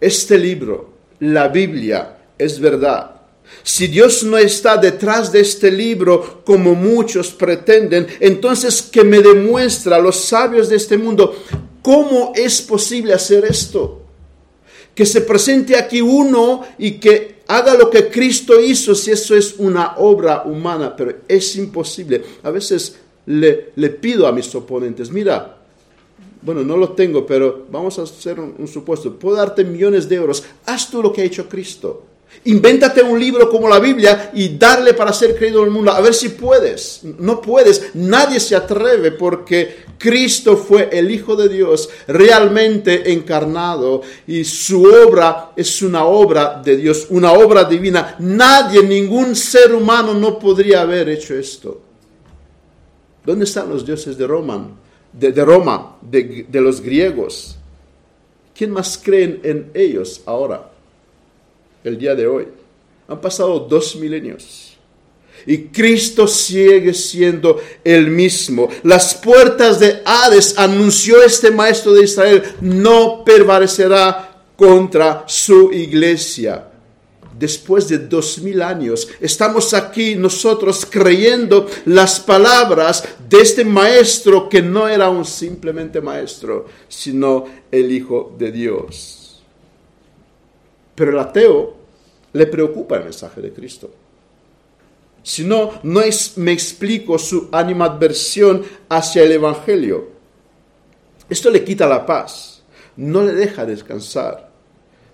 [0.00, 0.90] Este libro,
[1.20, 3.16] la Biblia, es verdad.
[3.62, 9.96] Si Dios no está detrás de este libro como muchos pretenden, entonces que me demuestra
[9.96, 11.36] a los sabios de este mundo
[11.82, 13.99] cómo es posible hacer esto
[15.00, 19.54] que se presente aquí uno y que haga lo que Cristo hizo si eso es
[19.56, 22.22] una obra humana, pero es imposible.
[22.42, 25.56] A veces le, pido a mis oponentes, mira,
[26.42, 30.44] bueno, no lo tengo, pero vamos a hacer un, supuesto, puedo darte millones de euros,
[30.66, 32.04] haz tú lo que ha hecho Cristo.
[32.44, 35.92] Invéntate un libro como la Biblia y darle para ser creído en el mundo.
[35.92, 37.02] A ver si puedes.
[37.18, 37.94] No puedes.
[37.94, 45.50] Nadie se atreve porque Cristo fue el Hijo de Dios realmente encarnado y su obra
[45.54, 48.16] es una obra de Dios, una obra divina.
[48.20, 51.82] Nadie, ningún ser humano no podría haber hecho esto.
[53.24, 54.70] ¿Dónde están los dioses de Roma?
[55.12, 57.58] De, Roma, de, de los griegos.
[58.54, 60.70] ¿Quién más creen en ellos ahora,
[61.84, 62.48] el día de hoy?
[63.08, 64.70] Han pasado dos milenios.
[65.46, 68.68] Y Cristo sigue siendo el mismo.
[68.82, 76.66] Las puertas de Hades, anunció este maestro de Israel, no prevalecerá contra su iglesia.
[77.38, 84.60] Después de dos mil años, estamos aquí nosotros creyendo las palabras de este maestro que
[84.60, 89.19] no era un simplemente maestro, sino el Hijo de Dios.
[91.00, 91.74] Pero el ateo
[92.34, 93.90] le preocupa el mensaje de Cristo.
[95.22, 100.08] Si no, no es, me explico su animadversión hacia el Evangelio.
[101.26, 102.60] Esto le quita la paz,
[102.96, 104.50] no le deja descansar.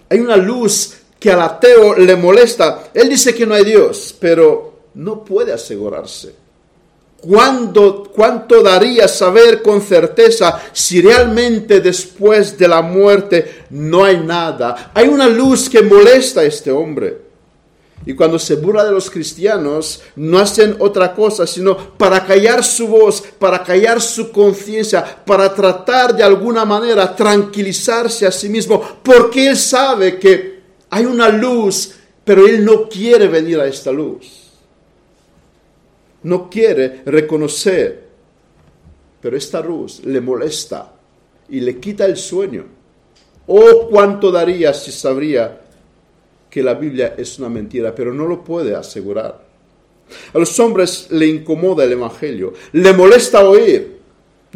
[0.08, 2.90] Hay una luz que al ateo le molesta.
[2.92, 6.34] Él dice que no hay Dios, pero no puede asegurarse.
[7.26, 14.92] ¿Cuánto daría saber con certeza si realmente después de la muerte no hay nada?
[14.94, 17.26] Hay una luz que molesta a este hombre.
[18.04, 22.86] Y cuando se burla de los cristianos, no hacen otra cosa sino para callar su
[22.86, 29.48] voz, para callar su conciencia, para tratar de alguna manera tranquilizarse a sí mismo, porque
[29.48, 30.60] él sabe que
[30.90, 34.45] hay una luz, pero él no quiere venir a esta luz.
[36.26, 38.02] No quiere reconocer,
[39.20, 40.92] pero esta luz le molesta
[41.48, 42.64] y le quita el sueño.
[43.46, 45.60] Oh, cuánto daría si sabría
[46.50, 49.40] que la Biblia es una mentira, pero no lo puede asegurar.
[50.34, 53.95] A los hombres le incomoda el Evangelio, le molesta oír,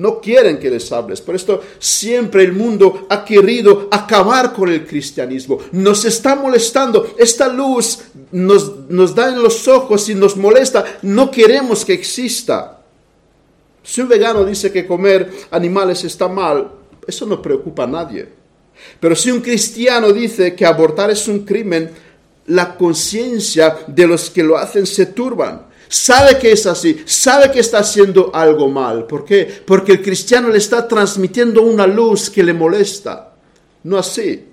[0.01, 1.21] no quieren que les hables.
[1.21, 5.59] Por esto siempre el mundo ha querido acabar con el cristianismo.
[5.73, 7.15] Nos está molestando.
[7.19, 7.99] Esta luz
[8.33, 10.87] nos, nos da en los ojos y nos molesta.
[11.03, 12.81] No queremos que exista.
[13.83, 16.71] Si un vegano dice que comer animales está mal,
[17.07, 18.27] eso no preocupa a nadie.
[18.99, 21.91] Pero si un cristiano dice que abortar es un crimen,
[22.47, 25.67] la conciencia de los que lo hacen se turban.
[25.93, 29.09] Sabe que es así, sabe que está haciendo algo mal.
[29.09, 29.63] ¿Por qué?
[29.67, 33.35] Porque el cristiano le está transmitiendo una luz que le molesta.
[33.83, 34.47] No así.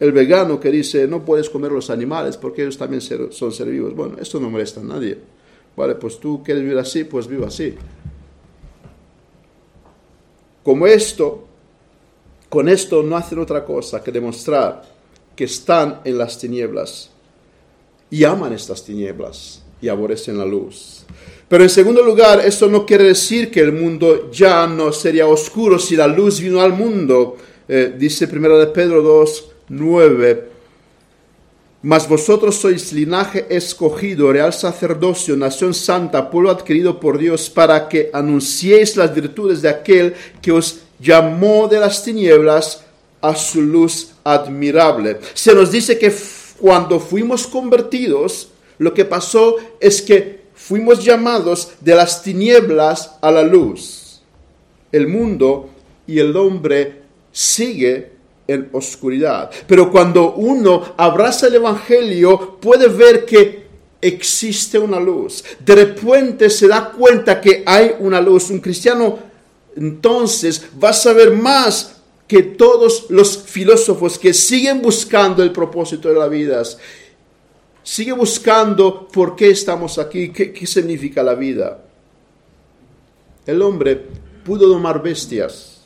[0.00, 3.94] El vegano que dice no puedes comer los animales porque ellos también son seres vivos.
[3.94, 5.18] Bueno, esto no molesta a nadie.
[5.76, 7.74] Vale, pues tú quieres vivir así, pues viva así.
[10.62, 11.44] Como esto,
[12.48, 14.82] con esto no hacen otra cosa que demostrar
[15.36, 17.10] que están en las tinieblas
[18.08, 21.04] y aman estas tinieblas y aborrecen la luz.
[21.48, 25.78] Pero en segundo lugar, esto no quiere decir que el mundo ya no sería oscuro
[25.78, 27.36] si la luz vino al mundo.
[27.66, 30.48] Eh, dice 1 de Pedro 2, 9.
[31.80, 38.10] Mas vosotros sois linaje escogido, real sacerdocio, nación santa, pueblo adquirido por Dios, para que
[38.12, 42.82] anunciéis las virtudes de aquel que os llamó de las tinieblas
[43.22, 45.18] a su luz admirable.
[45.34, 46.12] Se nos dice que
[46.58, 53.42] cuando fuimos convertidos, lo que pasó es que fuimos llamados de las tinieblas a la
[53.42, 54.22] luz.
[54.90, 55.70] El mundo
[56.06, 58.12] y el hombre sigue
[58.46, 59.50] en oscuridad.
[59.66, 63.68] Pero cuando uno abraza el Evangelio, puede ver que
[64.00, 65.44] existe una luz.
[65.60, 68.50] De repente se da cuenta que hay una luz.
[68.50, 69.18] Un cristiano
[69.76, 76.18] entonces vas a ver más que todos los filósofos que siguen buscando el propósito de
[76.18, 76.62] la vida.
[77.88, 81.86] Sigue buscando por qué estamos aquí, qué, significa la vida.
[83.46, 83.98] El hombre
[84.44, 85.84] pudo domar bestias,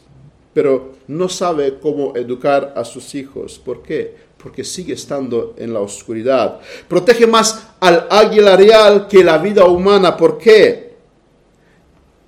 [0.52, 3.56] pero no sabe cómo educar a sus hijos.
[3.64, 4.16] ¿Por qué?
[4.36, 6.58] Porque sigue estando en la oscuridad.
[6.88, 10.16] Protege más al águila real que la vida humana.
[10.16, 10.96] ¿Por qué?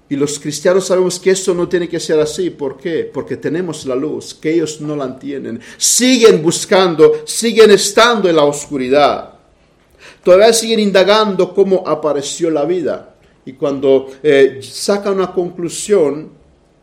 [0.09, 2.51] Y los cristianos sabemos que eso no tiene que ser así.
[2.51, 3.11] ¿Por qué?
[3.13, 5.61] Porque tenemos la luz, que ellos no la tienen.
[5.77, 9.35] Siguen buscando, siguen estando en la oscuridad.
[10.25, 13.15] Todavía siguen indagando cómo apareció la vida.
[13.45, 16.31] Y cuando eh, sacan una conclusión,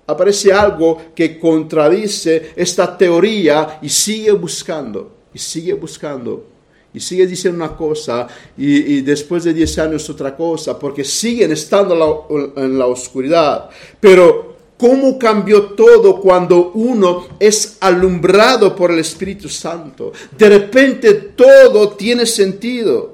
[0.06, 6.51] aparece algo que contradice esta teoría y sigue buscando, y sigue buscando
[6.93, 8.27] y sigue diciendo una cosa
[8.58, 13.69] y, después de 10 años otra cosa, porque siguen estando en la oscuridad.
[13.99, 20.12] Pero cómo cambió todo cuando uno es alumbrado por el Espíritu Santo.
[20.38, 23.11] De repente todo tiene sentido.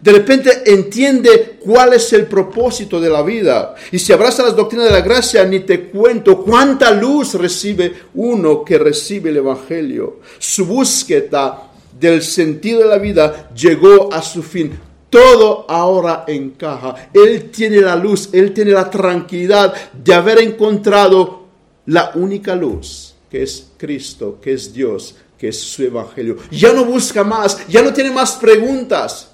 [0.00, 3.74] De repente entiende cuál es el propósito de la vida.
[3.90, 8.64] Y si abraza las doctrinas de la gracia, ni te cuento cuánta luz recibe uno
[8.64, 10.20] que recibe el Evangelio.
[10.38, 14.78] Su búsqueda del sentido de la vida llegó a su fin.
[15.10, 17.10] Todo ahora encaja.
[17.12, 21.46] Él tiene la luz, él tiene la tranquilidad de haber encontrado
[21.86, 26.36] la única luz, que es Cristo, que es Dios, que es su Evangelio.
[26.50, 29.30] Ya no busca más, ya no tiene más preguntas,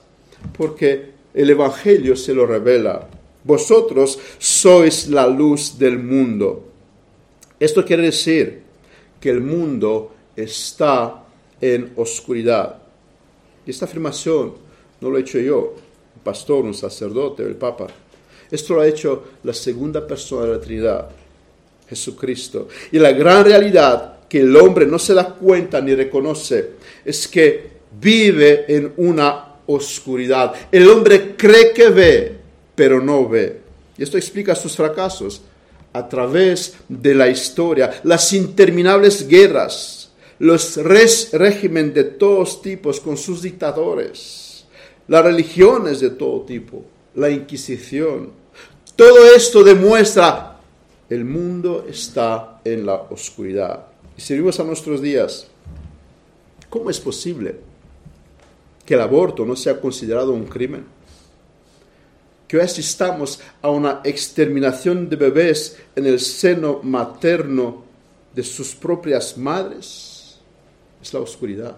[0.56, 3.08] porque el Evangelio se lo revela.
[3.42, 6.64] Vosotros sois la luz del mundo.
[7.58, 8.62] Esto quiere decir
[9.20, 11.24] que el mundo está
[11.60, 12.78] en oscuridad.
[13.66, 14.54] Esta afirmación
[15.00, 15.74] no lo he hecho yo,
[16.16, 17.86] un pastor, un sacerdote, el Papa.
[18.50, 21.08] Esto lo ha hecho la segunda persona de la Trinidad,
[21.88, 22.68] Jesucristo.
[22.92, 26.72] Y la gran realidad que el hombre no se da cuenta ni reconoce
[27.04, 30.54] es que vive en una oscuridad.
[30.70, 32.36] El hombre cree que ve,
[32.74, 33.60] pero no ve.
[33.96, 35.42] Y esto explica sus fracasos
[35.92, 43.42] a través de la historia, las interminables guerras, los regímenes de todos tipos con sus
[43.42, 44.64] dictadores,
[45.06, 46.82] las religiones de todo tipo,
[47.14, 48.32] la Inquisición.
[48.96, 50.54] Todo esto demuestra
[51.10, 53.86] el mundo está en la oscuridad.
[54.16, 55.46] Y si vivimos a nuestros días,
[56.70, 57.56] ¿cómo es posible
[58.84, 60.84] que el aborto no sea considerado un crimen?
[62.46, 67.84] Que hoy asistamos a una exterminación de bebés en el seno materno
[68.34, 70.38] de sus propias madres.
[71.02, 71.76] Es la oscuridad.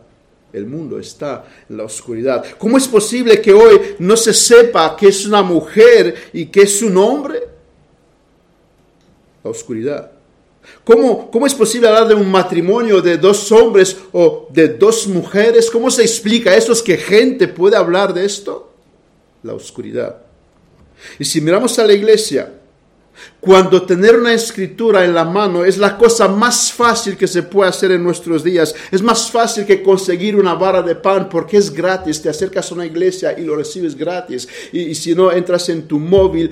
[0.53, 2.45] El mundo está en la oscuridad.
[2.59, 6.83] ¿Cómo es posible que hoy no se sepa que es una mujer y que es
[6.83, 7.40] un hombre?
[9.45, 10.15] La oscuridad.
[10.85, 15.70] ¿Cómo, ¿Cómo, es posible hablar de un matrimonio de dos hombres o de dos mujeres?
[15.70, 16.72] ¿Cómo se explica esto?
[16.72, 18.72] ¿Es que gente puede hablar de esto?
[19.42, 20.16] La oscuridad.
[21.18, 22.52] Y si miramos a la iglesia,
[23.40, 27.70] cuando tener una escritura en la mano es la cosa más fácil que se puede
[27.70, 31.72] hacer en nuestros días, es más fácil que conseguir una barra de pan porque es
[31.72, 34.46] gratis, te acercas a una iglesia y lo recibes gratis.
[34.72, 36.50] Y, y si no, entras en tu móvil,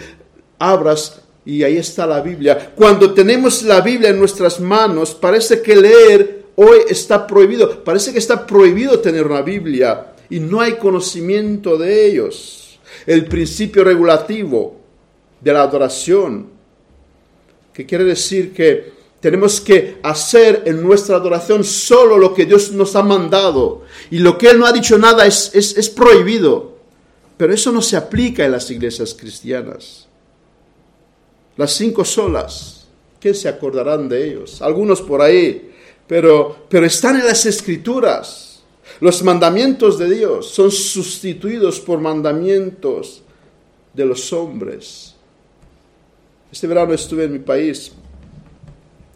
[0.58, 2.72] abras y ahí está la Biblia.
[2.74, 7.82] Cuando tenemos la Biblia en nuestras manos, parece que leer hoy está prohibido.
[7.84, 12.78] Parece que está prohibido tener una Biblia y no hay conocimiento de ellos.
[13.06, 14.76] El principio regulativo
[15.40, 16.48] de la adoración,
[17.72, 22.94] que quiere decir que tenemos que hacer en nuestra adoración solo lo que Dios nos
[22.94, 23.82] ha mandado.
[24.10, 26.76] Y lo que Él no ha dicho nada es, es, prohibido.
[27.36, 30.03] Pero eso no se aplica en las iglesias cristianas.
[31.56, 32.86] Las cinco solas,
[33.20, 34.60] ¿quién se acordarán de ellos?
[34.60, 35.72] Algunos por ahí,
[36.06, 38.62] pero, pero están en las escrituras.
[39.00, 43.22] Los mandamientos de Dios son sustituidos por mandamientos
[43.92, 45.14] de los hombres.
[46.50, 47.92] Este verano estuve en mi país.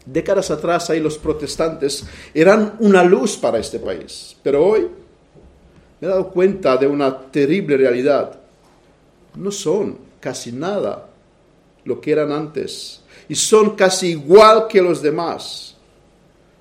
[0.05, 4.87] Décadas atrás ahí los protestantes eran una luz para este país, pero hoy
[5.99, 8.39] me he dado cuenta de una terrible realidad.
[9.35, 11.08] No son casi nada
[11.89, 15.75] lo que eran antes y son casi igual que los demás.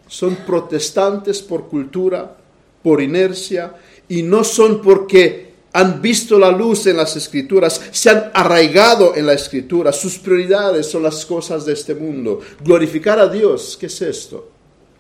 [0.07, 2.37] Son protestantes por cultura,
[2.83, 3.75] por inercia
[4.09, 9.27] y no son porque han visto la luz en las escrituras, se han arraigado en
[9.27, 12.41] la escritura, sus prioridades son las cosas de este mundo.
[12.65, 14.51] Glorificar a Dios, ¿qué es esto?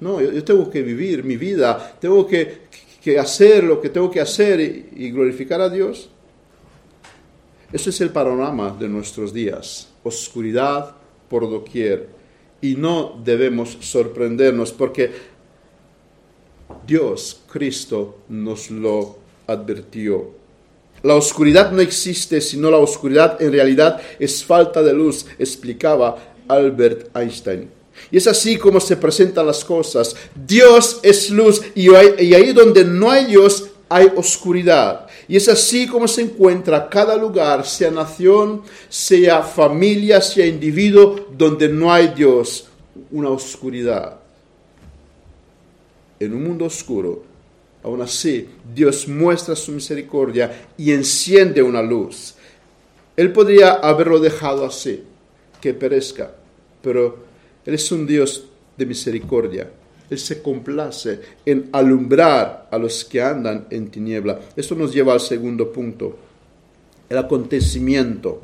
[0.01, 2.69] No, yo, tengo que vivir mi vida, tengo que,
[3.19, 6.11] hacer lo que tengo que hacer y glorificar a Dios.
[7.73, 10.94] Eso es el panorama de nuestros días, oscuridad
[11.28, 12.08] por doquier.
[12.61, 15.12] Y no debemos sorprendernos porque
[16.87, 20.38] Dios, Cristo, nos lo advirtió.
[21.02, 27.16] La oscuridad no existe, sino la oscuridad en realidad es falta de luz, explicaba Albert
[27.16, 27.70] Einstein.
[28.11, 30.14] Y es así como se presentan las cosas.
[30.34, 35.08] Dios es luz y, ahí donde no hay Dios hay oscuridad.
[35.29, 41.69] Y es así como se encuentra cada lugar, sea nación, sea familia, sea individuo, donde
[41.69, 42.67] no hay Dios,
[43.11, 44.19] una oscuridad.
[46.19, 47.23] En un mundo oscuro,
[47.83, 52.35] aún así, Dios muestra su misericordia y enciende una luz.
[53.14, 55.05] Él podría haberlo dejado así,
[55.61, 56.33] que perezca,
[56.81, 57.19] pero
[57.67, 58.45] Él es un Dios
[58.79, 59.71] de misericordia
[60.11, 64.40] él se complace en alumbrar a los que andan en tiniebla.
[64.56, 66.16] Esto nos lleva al segundo punto,
[67.09, 68.42] el acontecimiento.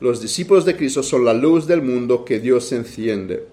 [0.00, 3.46] Los discípulos de Cristo son la luz del mundo que Dios enciende.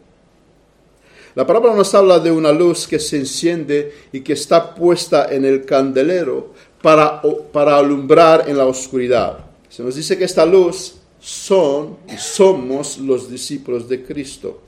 [1.36, 5.46] La palabra nos habla de una luz que se enciende y que está puesta en
[5.46, 7.22] el candelero para,
[7.54, 9.46] para alumbrar en la oscuridad.
[9.70, 14.62] Se nos dice que esta luz son y somos los discípulos de Cristo.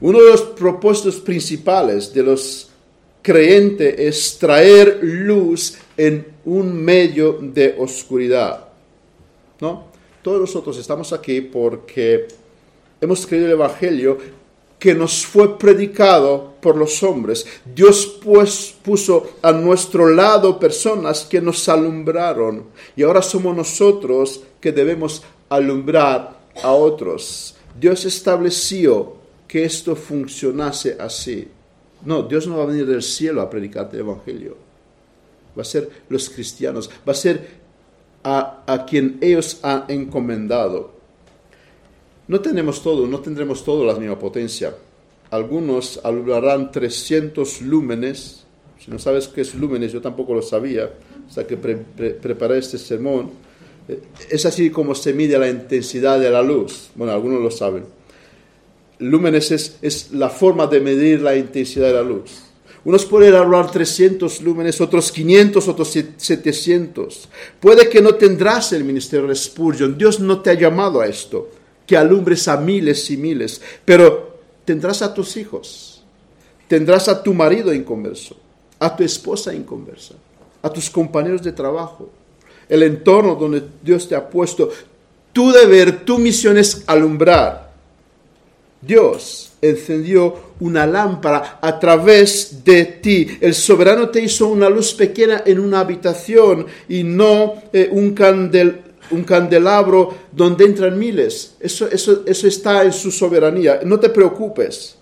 [0.00, 2.70] Uno de los propósitos principales de los
[3.22, 8.68] creyentes es traer luz en un medio de oscuridad.
[9.60, 9.84] ¿No?
[10.22, 12.28] Todos nosotros estamos aquí porque
[13.00, 14.18] hemos creído el Evangelio
[14.78, 17.46] que nos fue predicado por los hombres.
[17.74, 22.64] Dios pues puso a nuestro lado personas que nos alumbraron
[22.96, 27.54] y ahora somos nosotros que debemos alumbrar a otros.
[27.78, 29.19] Dios estableció
[29.50, 31.48] que esto funcionase así.
[32.04, 34.56] No, Dios no va a venir del cielo a predicarte el Evangelio.
[35.58, 37.48] Va a ser los cristianos, va a ser
[38.22, 40.92] a, a quien ellos han encomendado.
[42.28, 44.72] No tenemos todo, no tendremos todo la misma potencia.
[45.32, 48.44] Algunos alumbrarán 300 lúmenes.
[48.78, 50.92] Si no sabes qué es lúmenes, yo tampoco lo sabía
[51.28, 53.30] hasta que preparé este sermón.
[53.88, 56.90] Eh, es así como se mide la intensidad de la luz.
[56.94, 57.99] Bueno, algunos lo saben.
[59.00, 62.42] Lúmenes es, es la forma de medir la intensidad de la luz.
[62.84, 67.28] Unos pueden alumbrar 300 lúmenes, otros 500, otros 700.
[67.60, 69.98] Puede que no tendrás el ministerio de Spurgeon.
[69.98, 71.50] Dios no te ha llamado a esto
[71.90, 76.04] que alumbres a miles y miles, pero tendrás a tus hijos,
[76.68, 78.36] tendrás a tu marido inconverso,
[78.78, 80.14] a tu esposa inconversa,
[80.62, 82.08] a tus compañeros de trabajo,
[82.68, 84.70] el entorno donde Dios te ha puesto.
[85.32, 87.69] Tu deber, tu misión es alumbrar.
[88.82, 93.38] Dios encendió una lámpara a través de ti.
[93.40, 98.82] El soberano te hizo una luz pequeña en una habitación y no eh, un candel
[99.10, 101.56] un candelabro donde entran miles.
[101.58, 103.80] Eso, eso, eso está en su soberanía.
[103.84, 104.96] No te preocupes.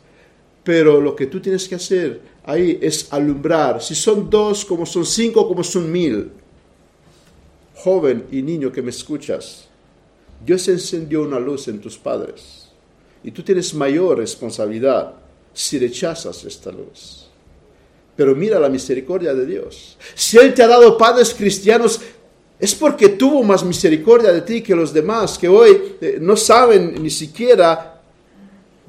[0.65, 3.83] Pero lo que tú tienes que hacer ahí es alumbrar.
[3.83, 6.31] Si son dos, como son cinco, como son mil.
[7.75, 9.69] Joven y niño que me escuchas,
[10.45, 12.58] Dios encendió una luz en tus padres.
[13.25, 15.15] Y tú tienes mayor responsabilidad
[15.53, 17.29] si rechazas esta luz.
[18.17, 19.97] Pero mira la misericordia de Dios.
[20.15, 22.01] Si Él te ha dado padres cristianos,
[22.59, 27.01] es porque tuvo más misericordia de ti que los demás, que hoy eh, no saben
[27.01, 28.01] ni siquiera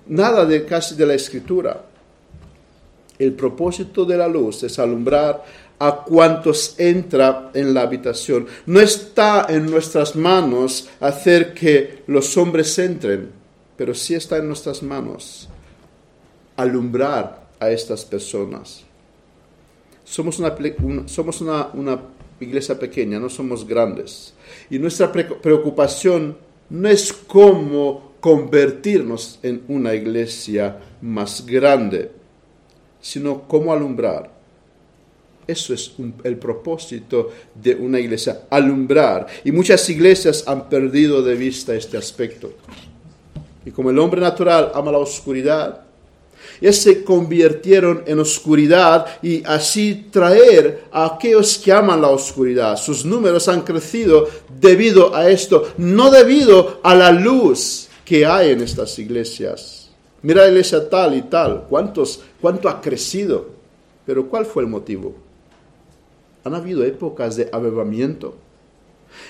[0.07, 1.85] nada de casi de la escritura.
[3.17, 5.43] El propósito de la luz es alumbrar
[5.77, 8.47] a cuantos entra en la habitación.
[8.65, 13.38] No está en nuestras manos hacer que los hombres entren,
[13.79, 15.47] pero sí está en nuestras manos
[16.57, 18.83] alumbrar a estas personas.
[20.03, 22.01] Somos una,
[22.41, 24.33] iglesia pequeña, no somos grandes.
[24.69, 26.35] Y nuestra preocupación
[26.69, 32.11] no es cómo convertirnos en una iglesia más grande,
[32.99, 34.29] sino cómo alumbrar.
[35.47, 35.93] Eso es
[36.25, 39.27] el propósito de una iglesia, alumbrar.
[39.45, 42.51] Y muchas iglesias han perdido de vista este aspecto.
[43.65, 45.81] Y como el hombre natural ama la oscuridad,
[46.61, 52.75] y se convirtieron en oscuridad y así traer a aquellos que aman la oscuridad.
[52.77, 54.27] Sus números han crecido
[54.59, 59.89] debido a esto, no debido a la luz que hay en estas iglesias.
[60.21, 63.49] Mira la iglesia tal y tal, ¿cuántos, cuánto ha crecido?
[64.05, 65.15] Pero ¿cuál fue el motivo?
[66.43, 68.35] Han habido épocas de avivamiento.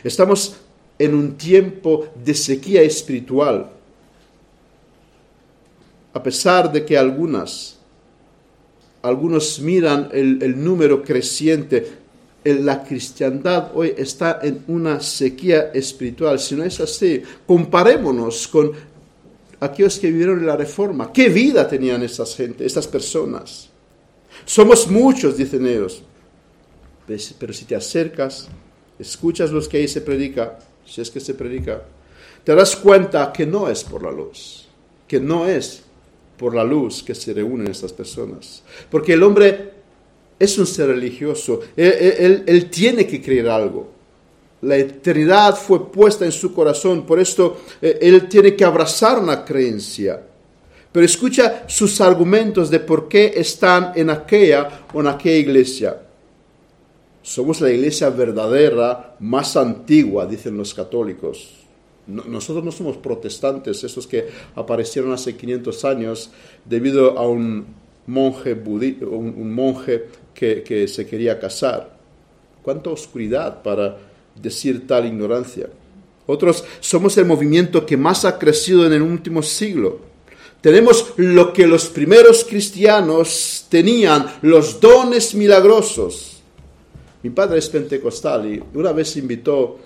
[0.04, 0.56] Estamos
[0.98, 3.70] en un tiempo de sequía espiritual
[6.14, 7.78] a pesar de que algunas,
[9.02, 12.00] algunos miran el, número creciente,
[12.44, 16.40] la cristiandad hoy está en una sequía espiritual.
[16.40, 18.72] Si no es así, comparémonos con
[19.60, 21.12] aquellos que vivieron la reforma.
[21.12, 23.70] ¿Qué vida tenían estas gente, estas personas?
[24.46, 26.02] Somos muchos, dicen ellos.
[27.40, 28.48] Pero si te acercas,
[28.98, 31.84] escuchas los que ahí se predica, si es que se predica,
[32.44, 34.68] te das cuenta que no es por la luz,
[35.08, 35.84] que no es
[36.40, 38.64] por la luz que se reúnen estas personas.
[38.90, 39.74] Porque el hombre
[40.40, 43.90] es un ser religioso, él, tiene que creer algo.
[44.62, 49.44] La eternidad fue puesta en su corazón, por esto eh, él tiene que abrazar una
[49.44, 50.22] creencia.
[50.92, 56.02] Pero escucha sus argumentos de por qué están en aquella o en aquella iglesia.
[57.22, 61.60] Somos la iglesia verdadera más antigua, dicen los católicos
[62.10, 66.32] nosotros no somos protestantes, esos que aparecieron hace 500 años
[66.66, 67.68] debido a un
[68.08, 71.98] monje, un, monje que, se quería casar.
[72.64, 73.98] ¿Cuánta oscuridad para
[74.36, 75.70] decir tal ignorancia?
[76.26, 80.00] Otros somos el movimiento que más ha crecido en el último siglo.
[80.62, 86.42] Tenemos lo que los primeros cristianos tenían, los dones milagrosos.
[87.24, 89.80] Mi padre es pentecostal y una vez invitó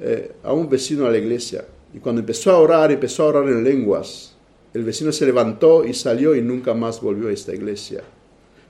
[0.00, 1.64] eh, a un vecino a la iglesia.
[1.92, 4.32] Y cuando empezó a orar, empezó a orar en lenguas.
[4.72, 8.02] El vecino se levantó y salió y nunca más volvió a esta iglesia.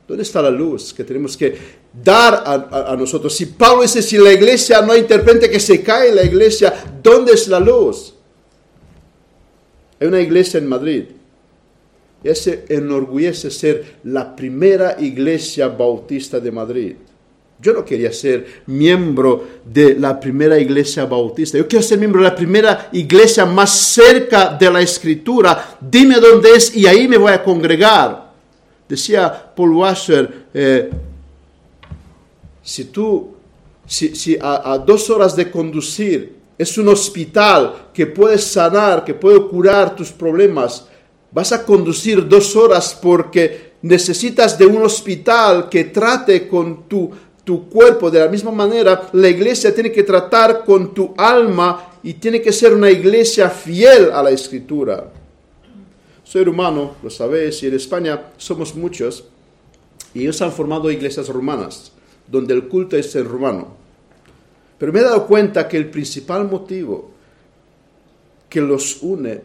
[0.09, 1.55] ¿Dónde está la luz que tenemos que
[2.03, 3.33] dar a, nosotros?
[3.33, 7.47] Si Pablo dice, si la iglesia no interprete que se cae la iglesia, ¿dónde es
[7.47, 8.15] la luz?
[10.01, 11.05] Hay una iglesia en Madrid.
[12.25, 16.97] Y se enorgullece ser la primera iglesia bautista de Madrid.
[17.61, 21.59] Yo no quería ser miembro de la primera iglesia bautista.
[21.59, 25.77] Yo quiero ser miembro de la primera iglesia más cerca de la escritura.
[25.79, 28.31] Dime dónde es y ahí me voy a congregar.
[28.89, 30.91] Decía Paul Washer, eh,
[32.63, 33.35] si tú,
[33.87, 39.47] si, a, a dos horas de conducir es un hospital que puede sanar, que puede
[39.49, 40.87] curar tus problemas,
[41.31, 47.11] vas a conducir dos horas porque necesitas de un hospital que trate con tu
[47.51, 48.13] tu cuerpo.
[48.13, 52.53] De la misma manera, la iglesia tiene que tratar con tu alma y tiene que
[52.53, 55.11] ser una iglesia fiel a la escritura.
[56.23, 59.25] Soy rumano, lo sabéis, y en España somos muchos,
[60.15, 61.91] y ellos han formado iglesias romanas,
[62.29, 63.75] donde el culto es en romano.
[64.79, 67.11] Pero me he dado cuenta que el principal motivo
[68.49, 69.41] que los une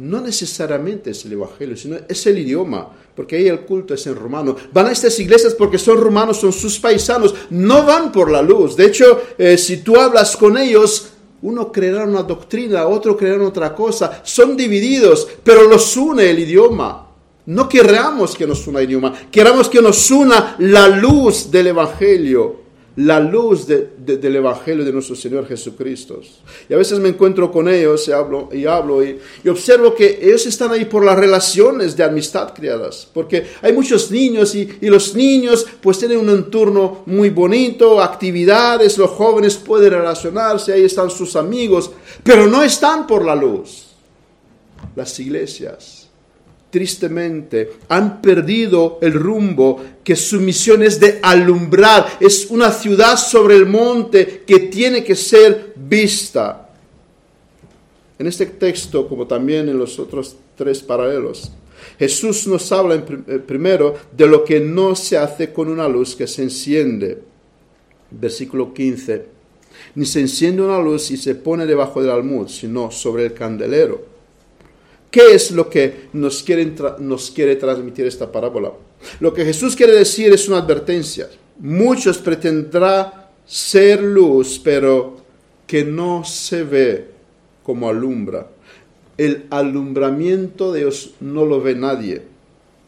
[0.00, 4.14] no necesariamente es el Evangelio, sino es el idioma, porque ahí el culto es en
[4.14, 4.56] romano.
[4.72, 8.76] Van a estas iglesias porque son romanos, son sus paisanos, no van por la luz.
[8.76, 11.10] De hecho, eh, si tú hablas con ellos,
[11.42, 14.22] uno creerá una doctrina, otro creerá otra cosa.
[14.24, 17.06] Son divididos, pero los une el idioma.
[17.44, 22.60] No queramos que nos una el idioma, queramos que nos una la luz del Evangelio
[22.96, 23.66] la luz
[24.16, 26.20] del Evangelio de nuestro Señor Jesucristo.
[26.68, 30.46] Y a veces me encuentro con ellos y hablo y, hablo y, observo que ellos
[30.46, 35.14] están ahí por las relaciones de amistad creadas, porque hay muchos niños y, y los
[35.14, 41.36] niños pues tienen un entorno muy bonito, actividades, los jóvenes pueden relacionarse, ahí están sus
[41.36, 41.90] amigos,
[42.22, 43.86] pero no están por la luz.
[44.96, 45.99] Las iglesias
[46.70, 53.56] tristemente han perdido el rumbo, que su misión es de alumbrar, es una ciudad sobre
[53.56, 56.70] el monte que tiene que ser vista.
[58.18, 61.50] En este texto, como también en los otros tres paralelos,
[61.98, 66.26] Jesús nos habla eh, primero de lo que no se hace con una luz que
[66.26, 67.22] se enciende.
[68.10, 69.40] Versículo 15.
[69.94, 74.09] Ni se enciende una luz y se pone debajo del almud, sino sobre el candelero
[75.10, 78.72] ¿Qué es lo que nos quiere, nos quiere transmitir esta parábola?
[79.18, 81.28] Lo que Jesús quiere decir es una advertencia.
[81.58, 83.12] Muchos pretendrán
[83.44, 85.16] ser luz, pero
[85.66, 87.08] que no se ve
[87.62, 88.48] como alumbra.
[89.18, 92.22] El alumbramiento de Dios no lo ve nadie.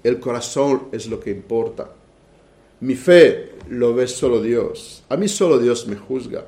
[0.02, 1.90] El corazón es lo que importa.
[2.80, 5.02] Mi fe lo ve solo Dios.
[5.08, 6.46] A mí solo Dios me juzga.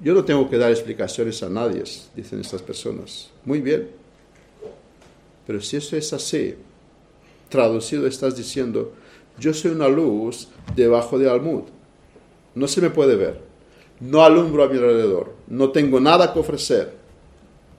[0.00, 1.82] Yo no tengo que dar explicaciones a nadie,
[2.14, 3.30] dicen estas personas.
[3.44, 3.88] Muy bien,
[5.46, 6.56] pero si eso es así,
[7.48, 8.92] traducido estás diciendo,
[9.38, 11.62] yo soy una luz debajo de almud.
[12.54, 13.40] No se me puede ver.
[14.00, 15.34] No alumbro a mi alrededor.
[15.46, 16.92] No tengo nada que ofrecer.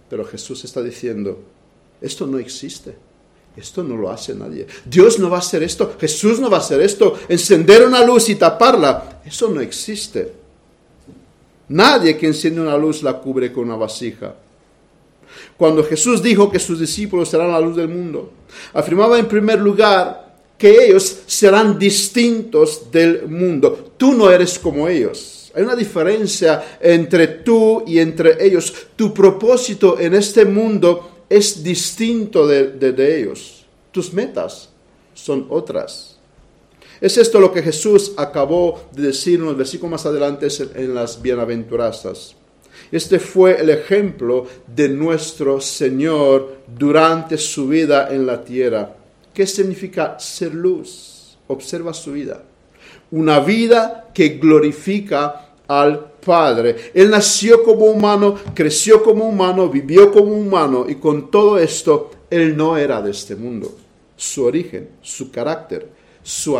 [0.09, 1.39] Pero Jesús está diciendo,
[1.99, 2.95] esto no existe.
[3.55, 4.67] Esto no lo hace nadie.
[4.85, 5.95] Dios no va a hacer esto.
[5.99, 7.17] Jesús no va a hacer esto.
[7.27, 9.21] Encender una luz y taparla.
[9.25, 10.31] Eso no existe.
[11.69, 14.35] Nadie que enciende una luz la cubre con una vasija
[15.57, 18.31] cuando Jesús dijo que sus discípulos serán la luz del mundo,
[18.73, 20.27] afirmaba en primer lugar
[20.57, 23.91] que ellos serán distintos del mundo.
[23.97, 25.51] Tú no eres como ellos.
[25.53, 28.73] Hay una diferencia entre tú y entre ellos.
[28.95, 33.65] Tu propósito en este mundo es distinto de, ellos.
[33.91, 34.69] Tus metas
[35.13, 36.17] son otras.
[36.99, 41.21] Es esto lo que Jesús acabó de decir en los versículos más adelante en las
[41.21, 42.35] bienaventuranzas.
[42.91, 48.95] Este fue el ejemplo de nuestro Señor durante su vida en la tierra.
[49.33, 51.37] ¿Qué significa ser luz?
[51.47, 52.41] Observa su vida.
[53.11, 56.91] Una vida que glorifica al Padre.
[56.93, 62.57] Él nació como humano, creció como humano, vivió como humano y con todo esto, Él
[62.57, 63.77] no era de este mundo.
[64.15, 65.87] Su origen, su carácter,
[66.23, 66.57] su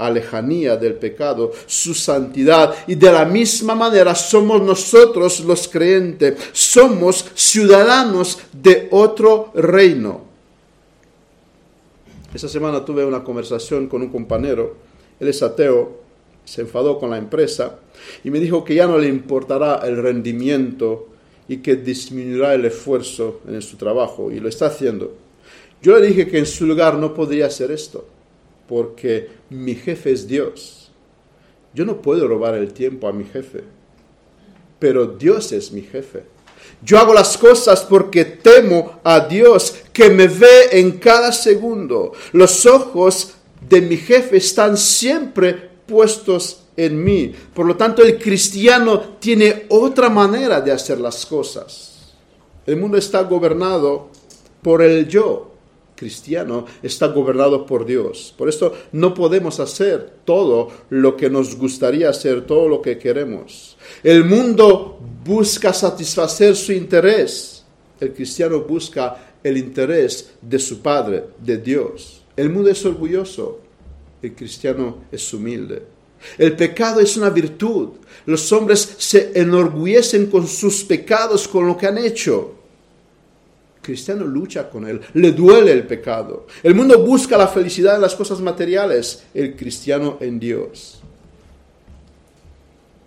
[0.00, 2.74] alejanía del pecado, su santidad.
[2.86, 10.22] Y de la misma manera somos nosotros los creyentes, somos ciudadanos de otro reino.
[12.34, 14.76] Esa semana tuve una conversación con un compañero,
[15.18, 16.00] él es ateo,
[16.44, 17.80] se enfadó con la empresa
[18.24, 21.08] y me dijo que ya no le importará el rendimiento
[21.48, 25.12] y que disminuirá el esfuerzo en su trabajo y lo está haciendo.
[25.82, 28.06] Yo le dije que en su lugar no podría hacer esto
[28.70, 30.92] porque mi jefe es Dios.
[31.74, 33.64] Yo no puedo robar el tiempo a mi jefe,
[34.78, 36.22] pero Dios es mi jefe.
[36.80, 42.12] Yo hago las cosas porque temo a Dios que me ve en cada segundo.
[42.30, 43.32] Los ojos
[43.68, 45.52] de mi jefe están siempre
[45.84, 47.34] puestos en mí.
[47.52, 52.14] Por lo tanto, el cristiano tiene otra manera de hacer las cosas.
[52.64, 54.10] El mundo está gobernado
[54.62, 55.49] por el yo.
[56.00, 58.34] Cristiano está gobernado por Dios.
[58.38, 63.76] Por esto no podemos hacer todo lo que nos gustaría hacer, todo lo que queremos.
[64.02, 67.66] El mundo busca satisfacer su interés.
[68.00, 72.22] El cristiano busca el interés de su Padre, de Dios.
[72.34, 73.60] El mundo es orgulloso.
[74.22, 75.82] El cristiano es humilde.
[76.38, 77.90] El pecado es una virtud.
[78.24, 82.54] Los hombres se enorgullecen con sus pecados, con lo que han hecho.
[83.82, 86.46] Cristiano lucha con él, le duele el pecado.
[86.62, 91.00] El mundo busca la felicidad en las cosas materiales, el cristiano en Dios.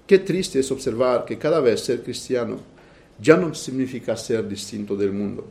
[0.08, 2.58] Qué triste es observar que cada vez ser cristiano
[3.20, 5.46] ya no significa ser distinto del mundo.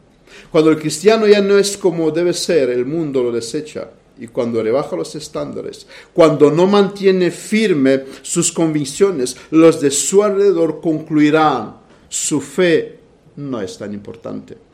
[0.51, 4.63] Cuando el cristiano ya no es como debe ser, el mundo lo desecha y cuando
[4.63, 11.77] rebaja los estándares, cuando no mantiene firme sus convicciones, los de su alrededor concluirán,
[12.09, 12.99] su fe
[13.37, 14.72] no es tan importante.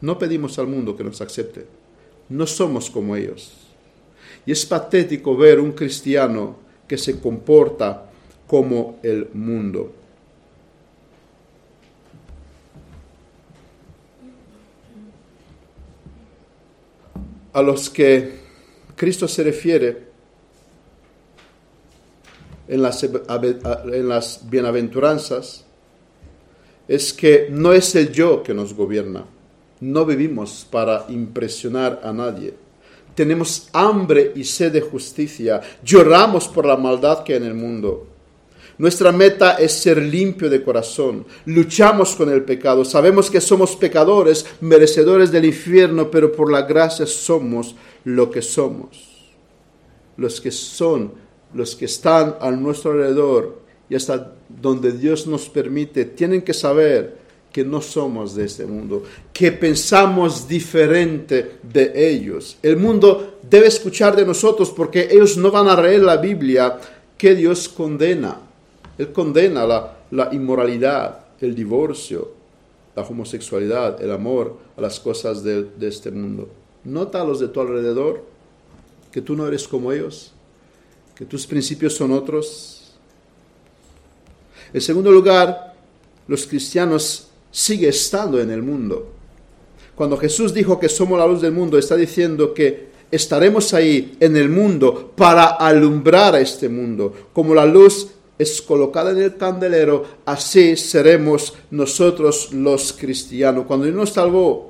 [0.00, 1.66] No pedimos al mundo que nos acepte,
[2.28, 3.52] no somos como ellos.
[4.46, 6.56] Y es patético ver un cristiano
[6.88, 8.10] que se comporta
[8.46, 9.94] como el mundo.
[17.52, 18.32] a los que
[18.96, 20.10] Cristo se refiere
[22.68, 25.64] en las, en las bienaventuranzas
[26.86, 29.24] es que no es el yo que nos gobierna.
[29.80, 32.54] No vivimos para impresionar a nadie.
[33.14, 35.60] Tenemos hambre y sed de justicia.
[35.82, 38.06] Lloramos por la maldad que hay en el mundo.
[38.80, 41.26] Nuestra meta es ser limpio de corazón.
[41.44, 42.84] Luchamos con el pecado.
[42.84, 47.74] Sabemos que somos pecadores, merecedores del infierno, pero por la gracia somos
[48.04, 49.28] lo que somos.
[50.16, 51.12] Los que son,
[51.52, 53.60] los que están a nuestro alrededor
[53.90, 57.18] y hasta donde Dios nos permite, tienen que saber
[57.52, 62.56] que no somos de este mundo, que pensamos diferente de ellos.
[62.62, 66.78] El mundo debe escuchar de nosotros porque ellos no van a leer la Biblia
[67.18, 68.40] que Dios condena.
[68.96, 72.32] Él condena la, inmoralidad, el divorcio,
[72.94, 76.48] la homosexualidad, el amor a las cosas de, de este mundo.
[76.84, 78.24] Nota a los de tu alrededor
[79.10, 80.32] que tú no eres como ellos,
[81.16, 82.94] que tus principios son otros.
[84.72, 85.74] En segundo lugar,
[86.28, 89.08] los cristianos siguen estando en el mundo.
[89.94, 94.36] Cuando Jesús dijo que somos la luz del mundo, está diciendo que estaremos ahí en
[94.36, 100.04] el mundo para alumbrar a este mundo, como la luz es colocada en el candelero,
[100.24, 103.66] así seremos nosotros los cristianos.
[103.66, 104.69] Cuando Él nos salvó,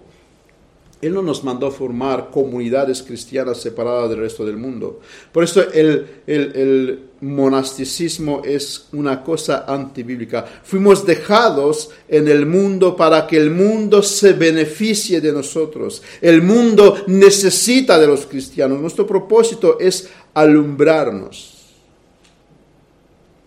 [1.02, 5.00] Él no nos mandó formar comunidades cristianas separadas del resto del mundo.
[5.32, 10.44] Por eso el, monasticismo es una cosa antibíblica.
[10.62, 16.02] Fuimos dejados en el mundo para que el mundo se beneficie de nosotros.
[16.20, 18.80] El mundo necesita de los cristianos.
[18.80, 21.60] Nuestro propósito es alumbrarnos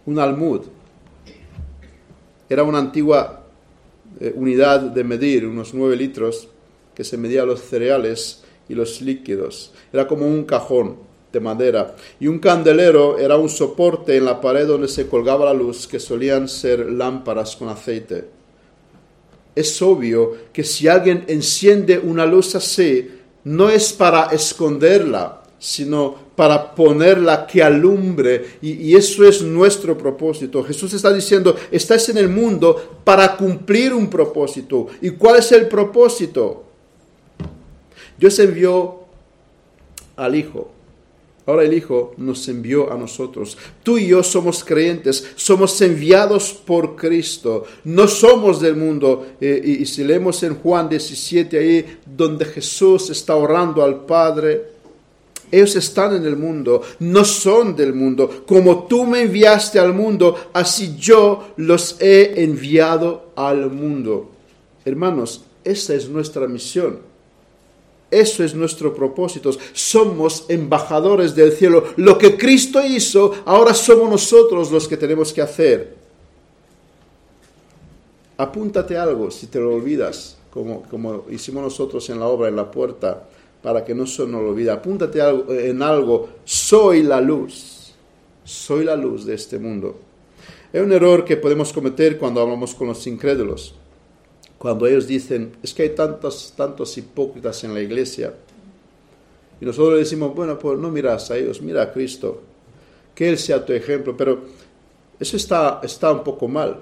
[0.06, 0.62] un almud.
[2.50, 3.44] Era una antigua
[4.20, 6.48] eh, unidad de medir, unos nueve litros,
[6.96, 9.72] que se medía los cereales y los líquidos.
[9.92, 10.98] Era como un cajón
[11.34, 11.96] de madera.
[12.20, 16.00] Y un candelero era un soporte en la pared donde se colgaba la luz, que
[16.00, 18.26] solían ser lámparas con aceite.
[19.56, 23.10] Es obvio que si alguien enciende una luz así,
[23.44, 28.58] no es para esconderla, sino para ponerla que alumbre.
[28.62, 30.64] Y, eso es nuestro propósito.
[30.64, 34.88] Jesús está diciendo, estás en el mundo para cumplir un propósito.
[35.02, 36.73] ¿Y cuál es el propósito?
[38.18, 39.00] Dios envió
[40.16, 40.72] al Hijo.
[41.46, 43.58] Ahora el Hijo nos envió a nosotros.
[43.84, 47.66] Tú y yo somos creyentes, somos enviados por Cristo.
[47.84, 49.28] No somos del mundo.
[49.42, 54.74] Eh, y, y si leemos en Juan 17, ahí donde Jesús está orando al Padre,
[55.54, 58.44] ellos están en el mundo, no son del mundo.
[58.48, 64.32] Como tú me enviaste al mundo, así yo los he enviado al mundo.
[64.84, 67.13] Hermanos, esa es nuestra misión.
[68.14, 69.52] Eso es nuestro propósito.
[69.74, 71.84] Somos embajadores del cielo.
[71.98, 75.96] Lo que Cristo hizo, ahora somos nosotros los que tenemos que hacer.
[78.38, 82.70] Apúntate algo si te lo olvidas, como, como hicimos nosotros en la obra, en la
[82.70, 83.28] puerta
[83.64, 84.70] para que no se nos olvide.
[84.70, 85.20] Apúntate
[85.70, 87.94] en algo, soy la luz.
[88.44, 89.96] soy la luz de este mundo.
[90.74, 93.74] Es un error que podemos cometer cuando hablamos con los incrédulos.
[94.64, 98.34] Cuando ellos dicen, es que hay tantos, tantos hipócritas en la iglesia.
[99.60, 102.42] Y nosotros decimos, bueno, pues no miras a ellos, mira a Cristo.
[103.14, 104.16] Que Él sea tu ejemplo.
[104.16, 104.46] Pero
[105.20, 106.80] eso está, está un poco mal.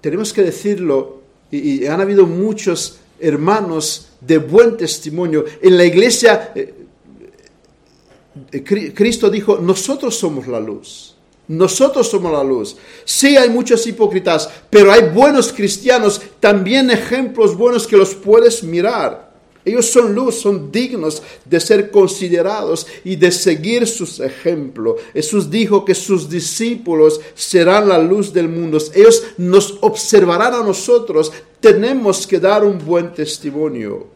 [0.00, 5.44] Tenemos que decirlo, y, han habido muchos hermanos de buen testimonio.
[5.60, 6.74] En la iglesia, eh,
[8.52, 11.15] eh, Cristo dijo, nosotros somos la luz.
[11.48, 12.76] Nosotros somos la luz.
[13.04, 19.26] Sí hay muchos hipócritas, pero hay buenos cristianos, también ejemplos buenos que los puedes mirar.
[19.64, 25.00] Ellos son luz, son dignos de ser considerados y de seguir sus ejemplos.
[25.12, 28.78] Jesús dijo que sus discípulos serán la luz del mundo.
[28.94, 31.32] Ellos nos observarán a nosotros.
[31.58, 34.06] Tenemos que dar un buen testimonio.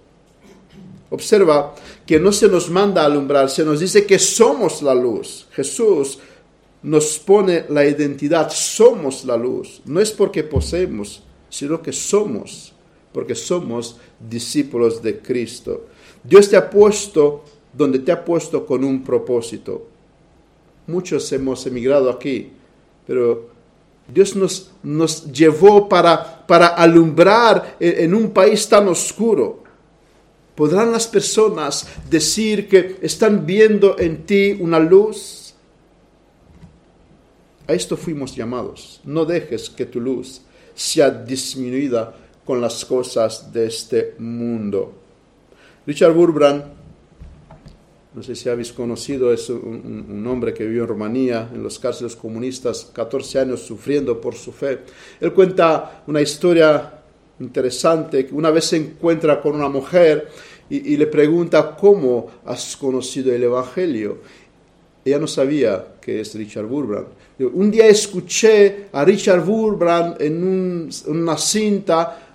[1.10, 1.74] Observa
[2.06, 5.46] que no se nos manda a alumbrar, se nos dice que somos la luz.
[5.50, 6.18] Jesús
[6.82, 9.82] nos pone la identidad, somos la luz.
[9.84, 12.72] No es porque poseemos, sino que somos,
[13.12, 15.86] porque somos discípulos de Cristo.
[16.22, 19.86] Dios te ha puesto donde te ha puesto con un propósito.
[20.86, 22.50] Muchos hemos emigrado aquí,
[23.06, 23.50] pero
[24.12, 29.62] Dios nos, nos llevó para, para alumbrar en un país tan oscuro.
[30.54, 35.39] ¿Podrán las personas decir que están viendo en ti una luz?
[37.70, 39.00] A esto fuimos llamados.
[39.04, 40.40] No dejes que tu luz
[40.74, 42.12] sea disminuida
[42.44, 44.92] con las cosas de este mundo.
[45.86, 46.64] Richard Burbrand,
[48.12, 52.16] no sé si habéis conocido, es un, hombre que vivió en Rumanía, en los cárceles
[52.16, 54.80] comunistas, 14 años sufriendo por su fe.
[55.20, 56.92] Él cuenta una historia
[57.38, 60.28] interesante, una vez se encuentra con una mujer
[60.68, 64.18] y, y le pregunta, ¿cómo has conocido el Evangelio?
[65.04, 67.29] Ella no sabía que es Richard Burbrand.
[67.46, 72.26] Un día escuché a Richard Burbrand en una cinta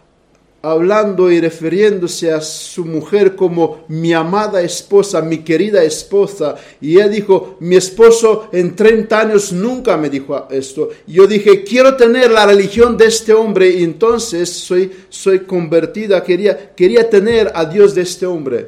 [0.63, 6.55] hablando y refiriéndose a su mujer como mi amada esposa, mi querida esposa.
[6.81, 10.89] Y ella dijo, mi esposo en 30 años nunca me dijo esto.
[11.05, 16.73] Yo dije, quiero tener la religión de este hombre y entonces soy, soy convertida, quería,
[16.73, 18.67] quería tener a Dios de este hombre.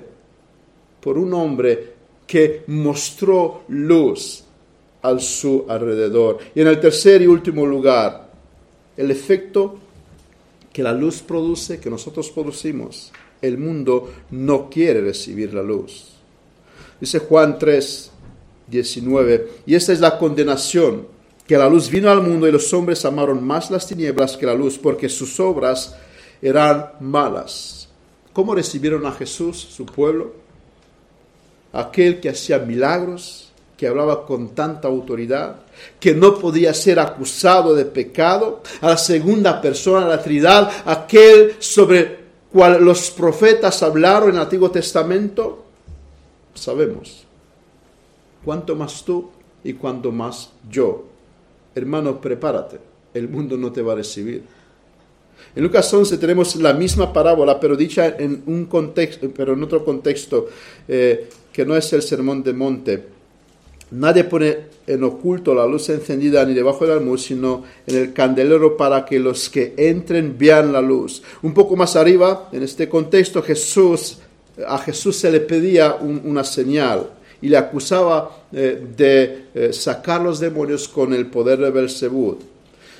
[1.01, 1.93] Por un hombre
[2.27, 4.43] que mostró luz
[5.01, 6.39] al su alrededor.
[6.55, 8.29] Y en el tercer y último lugar,
[8.95, 9.77] el efecto
[10.73, 16.09] que la luz produce, que nosotros producimos, el mundo no quiere recibir la luz.
[16.99, 18.11] Dice Juan 3,
[18.67, 21.07] 19, y esta es la condenación,
[21.45, 24.53] que la luz vino al mundo y los hombres amaron más las tinieblas que la
[24.53, 25.95] luz, porque sus obras
[26.41, 27.87] eran malas.
[28.33, 30.33] ¿Cómo recibieron a Jesús, su pueblo?
[31.71, 33.46] Aquel que hacía milagros,
[33.77, 35.57] que hablaba con tanta autoridad,
[35.99, 41.55] que no podía ser acusado de pecado, a la segunda persona de la Trinidad, aquel
[41.59, 42.17] sobre
[42.51, 45.63] cual los profetas hablaron en el Antiguo Testamento,
[46.55, 47.23] sabemos.
[48.43, 49.29] Cuanto más tú
[49.63, 51.05] y cuanto más yo.
[51.75, 52.79] Hermano, prepárate,
[53.13, 54.43] el mundo no te va a recibir.
[55.55, 59.85] En Lucas 11 tenemos la misma parábola, pero dicha en un contexto, pero en otro
[59.85, 60.47] contexto
[60.87, 63.16] eh, que no es el sermón de monte.
[63.91, 68.75] Nadie pone en oculto la luz encendida ni debajo del almud, sino en el candelero
[68.75, 71.23] para que los que entren vean la luz.
[71.41, 74.17] Un poco más arriba, en este contexto, Jesús,
[74.65, 77.07] a Jesús se le pedía una señal
[77.41, 82.37] y le acusaba eh, de eh, sacar los demonios con el poder de Belzebud.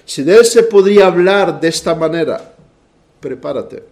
[0.05, 2.53] Si de él se podría hablar de esta manera,
[3.19, 3.83] prepárate.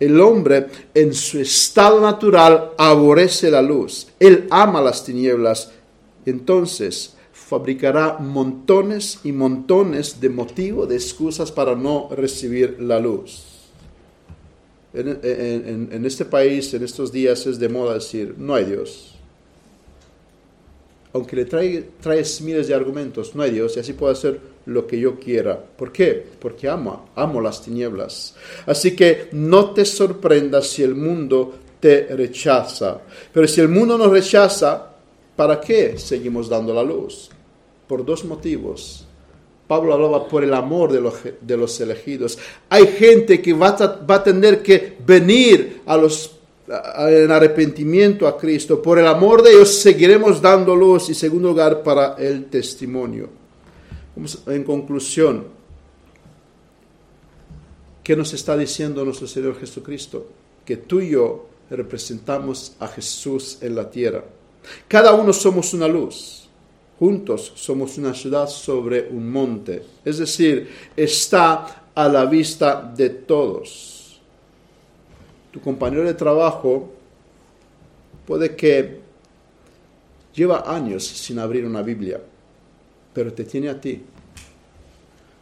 [0.00, 4.08] El hombre en su estado natural aborrece la luz.
[4.18, 5.70] Él ama las tinieblas
[6.26, 13.52] entonces fabricará montones y montones de motivos, de excusas para no recibir la luz.
[14.94, 19.14] En, este país, en estos días, es de moda decir, no hay Dios.
[21.14, 24.86] Aunque le trae, traes miles de argumentos, no hay Dios, y así puedo hacer lo
[24.86, 25.58] que yo quiera.
[25.58, 26.26] ¿Por qué?
[26.38, 28.34] Porque amo, amo las tinieblas.
[28.66, 33.00] Así que no te sorprendas si el mundo te rechaza.
[33.32, 34.91] Pero si el mundo nos rechaza,
[35.36, 37.30] ¿Para qué seguimos dando la luz?
[37.88, 39.06] Por dos motivos.
[39.66, 42.38] Pablo hablaba por el amor de los, elegidos.
[42.68, 46.36] Hay gente que va a, tener que venir a los,
[46.68, 48.82] en arrepentimiento a Cristo.
[48.82, 53.30] Por el amor de ellos seguiremos dando luz y segundo lugar para el testimonio.
[54.46, 55.44] En conclusión,
[58.04, 60.26] ¿qué nos está diciendo nuestro Señor Jesucristo?
[60.66, 64.22] Que tú y yo representamos a Jesús en la tierra.
[64.88, 66.48] Cada uno somos una luz.
[66.98, 69.84] Juntos somos una ciudad sobre un monte.
[70.04, 74.20] Es decir, está a la vista de todos.
[75.50, 76.90] Tu compañero de trabajo
[78.26, 79.00] puede que
[80.34, 82.20] lleva años sin abrir una Biblia,
[83.12, 84.02] pero te tiene a ti.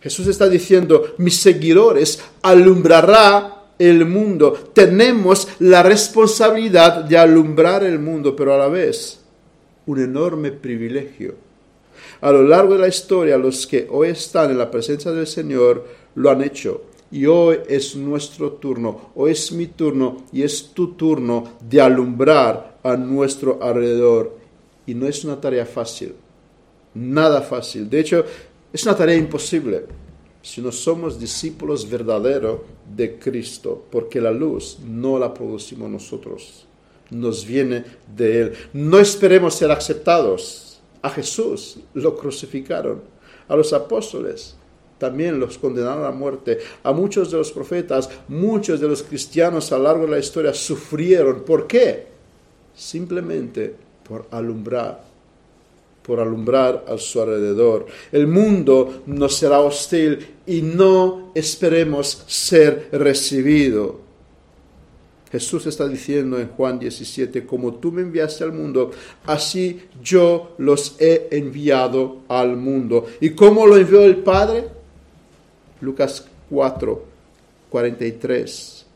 [0.00, 4.52] Jesús está diciendo, mis seguidores alumbrará el mundo.
[4.74, 9.20] Tenemos la responsabilidad de alumbrar el mundo, pero a la vez
[9.86, 11.34] un enorme privilegio.
[12.20, 15.86] A lo largo de la historia, los que hoy están en la presencia del Señor
[16.14, 16.82] lo han hecho.
[17.10, 22.78] Y hoy es nuestro turno, hoy es mi turno y es tu turno de alumbrar
[22.82, 24.36] a nuestro alrededor.
[24.86, 26.14] Y no es una tarea fácil,
[26.94, 27.88] nada fácil.
[27.88, 28.24] De hecho,
[28.72, 29.86] es una tarea imposible
[30.42, 32.60] si no somos discípulos verdaderos
[32.96, 36.66] de Cristo, porque la luz no la producimos nosotros,
[37.10, 37.84] nos viene
[38.16, 38.52] de Él.
[38.72, 40.80] No esperemos ser aceptados.
[41.02, 43.00] A Jesús lo crucificaron,
[43.48, 44.56] a los apóstoles
[45.00, 46.58] también los condenaron a muerte.
[46.84, 50.52] A muchos de los profetas, muchos de los cristianos a lo largo de la historia
[50.52, 51.42] sufrieron.
[51.42, 52.06] ¿Por qué?
[52.74, 53.74] Simplemente
[54.06, 55.09] por alumbrar
[56.10, 57.86] por alumbrar a su alrededor.
[58.10, 64.00] El mundo nos será hostil y no esperemos ser recibido.
[65.30, 68.90] Jesús está diciendo en Juan 17, como tú me enviaste al mundo,
[69.24, 73.06] así yo los he enviado al mundo.
[73.20, 74.64] ¿Y cómo lo envió el Padre?
[75.80, 77.04] Lucas 4,
[77.70, 78.86] 43.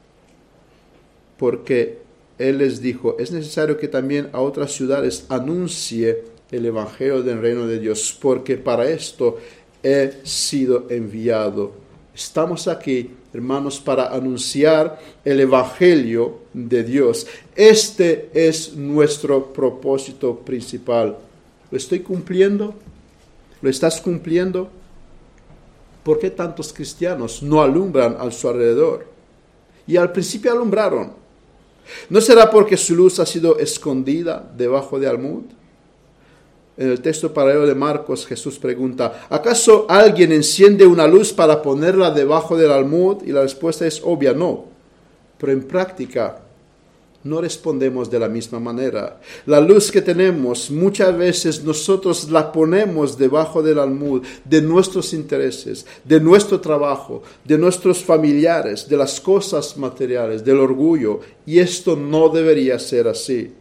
[1.39, 1.99] Porque
[2.39, 7.67] Él les dijo, es necesario que también a otras ciudades anuncie el Evangelio del reino
[7.67, 9.39] de Dios, porque para esto
[9.83, 11.73] he sido enviado.
[12.15, 17.27] Estamos aquí, hermanos, para anunciar el Evangelio de Dios.
[17.57, 21.17] Este es nuestro propósito principal.
[21.71, 22.75] ¿Lo estoy cumpliendo?
[23.61, 24.71] ¿Lo estás cumpliendo?
[26.05, 29.07] ¿Por qué tantos cristianos no alumbran a su alrededor?
[29.87, 31.13] Y al principio alumbraron.
[32.09, 35.43] ¿No será porque su luz ha sido escondida debajo de almud?
[36.77, 42.11] En el texto paralelo de Marcos, Jesús pregunta, ¿acaso alguien enciende una luz para ponerla
[42.11, 43.19] debajo del almud?
[43.25, 44.65] Y la respuesta es obvia, no.
[45.39, 46.41] Pero en práctica
[47.25, 49.21] no respondemos de la misma manera.
[49.47, 55.87] La luz que tenemos muchas veces nosotros la ponemos debajo del almud de nuestros intereses,
[56.05, 61.21] de nuestro trabajo, de nuestros familiares, de las cosas materiales, del orgullo.
[61.47, 63.53] Y esto no debería ser así.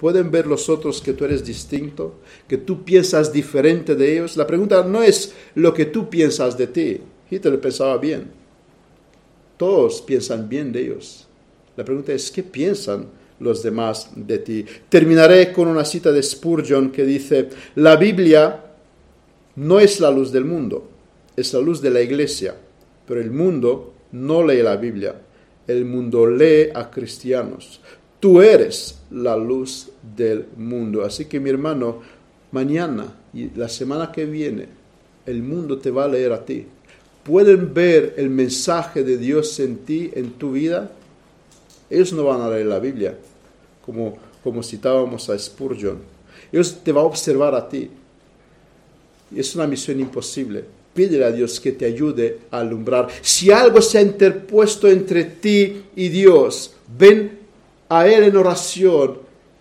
[0.00, 2.20] ¿Pueden ver los otros que tú eres distinto?
[2.48, 4.34] ¿Que tú piensas diferente de ellos?
[4.34, 7.00] La pregunta no es lo que tú piensas de ti.
[7.30, 8.30] Hitler pensaba bien.
[9.58, 11.28] Todos piensan bien de ellos.
[11.76, 13.08] La pregunta es, ¿qué piensan
[13.40, 14.64] los demás de ti?
[14.88, 18.64] Terminaré con una cita de Spurgeon que dice, la Biblia
[19.56, 20.88] no es la luz del mundo,
[21.36, 22.56] es la luz de la iglesia,
[23.06, 25.20] pero el mundo no lee la Biblia,
[25.66, 27.82] el mundo lee a cristianos.
[28.20, 31.04] Tú eres la luz del mundo.
[31.04, 32.00] Así que mi hermano,
[32.52, 34.66] mañana y la semana que viene,
[35.24, 36.66] el mundo te va a leer a ti.
[37.24, 40.90] ¿Pueden ver el mensaje de Dios en ti, en tu vida?
[41.88, 43.16] Ellos no van a leer la Biblia,
[43.84, 45.98] como, como citábamos a Spurgeon.
[46.52, 47.90] Ellos te van a observar a ti.
[49.34, 50.64] Es una misión imposible.
[50.92, 53.08] Pídele a Dios que te ayude a alumbrar.
[53.22, 57.39] Si algo se ha interpuesto entre ti y Dios, ven
[57.90, 59.18] a Él en oración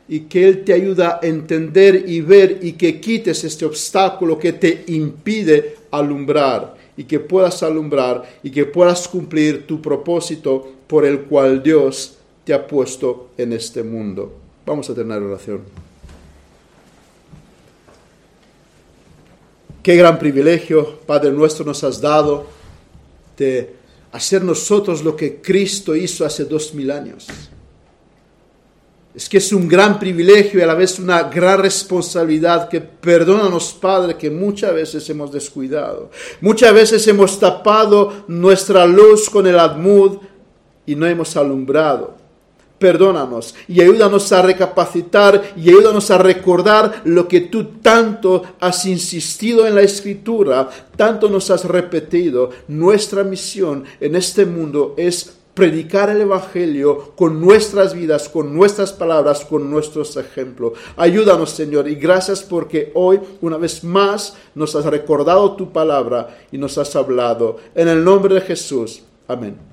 [0.07, 4.53] y que Él te ayuda a entender y ver y que quites este obstáculo que
[4.53, 11.21] te impide alumbrar y que puedas alumbrar y que puedas cumplir tu propósito por el
[11.21, 14.34] cual Dios te ha puesto en este mundo.
[14.65, 15.61] Vamos a tener oración.
[19.82, 22.45] Qué gran privilegio, Padre nuestro, nos has dado
[23.38, 23.75] de
[24.11, 27.27] hacer nosotros lo que Cristo hizo hace dos mil años
[29.14, 33.74] es que es un gran privilegio y a la vez una gran responsabilidad que perdónanos,
[33.74, 36.12] Padre, que muchas veces hemos descuidado.
[36.41, 40.20] Muchas veces hemos tapado nuestra luz con el admud
[40.86, 42.18] y no hemos alumbrado.
[42.78, 49.68] Perdónanos y ayúdanos a recapacitar y ayúdanos a recordar lo que tú tanto has insistido
[49.68, 52.51] en la escritura, tanto nos has repetido.
[52.70, 59.43] Nuestra misión en este mundo es predicar el Evangelio con nuestras vidas, con nuestras palabras,
[59.43, 60.72] con nuestros ejemplos.
[60.95, 66.57] Ayúdanos, Señor, y gracias porque hoy, una vez más, nos has recordado tu palabra y
[66.57, 67.57] nos has hablado.
[67.76, 69.03] En el nombre de Jesús.
[69.28, 69.70] Amén.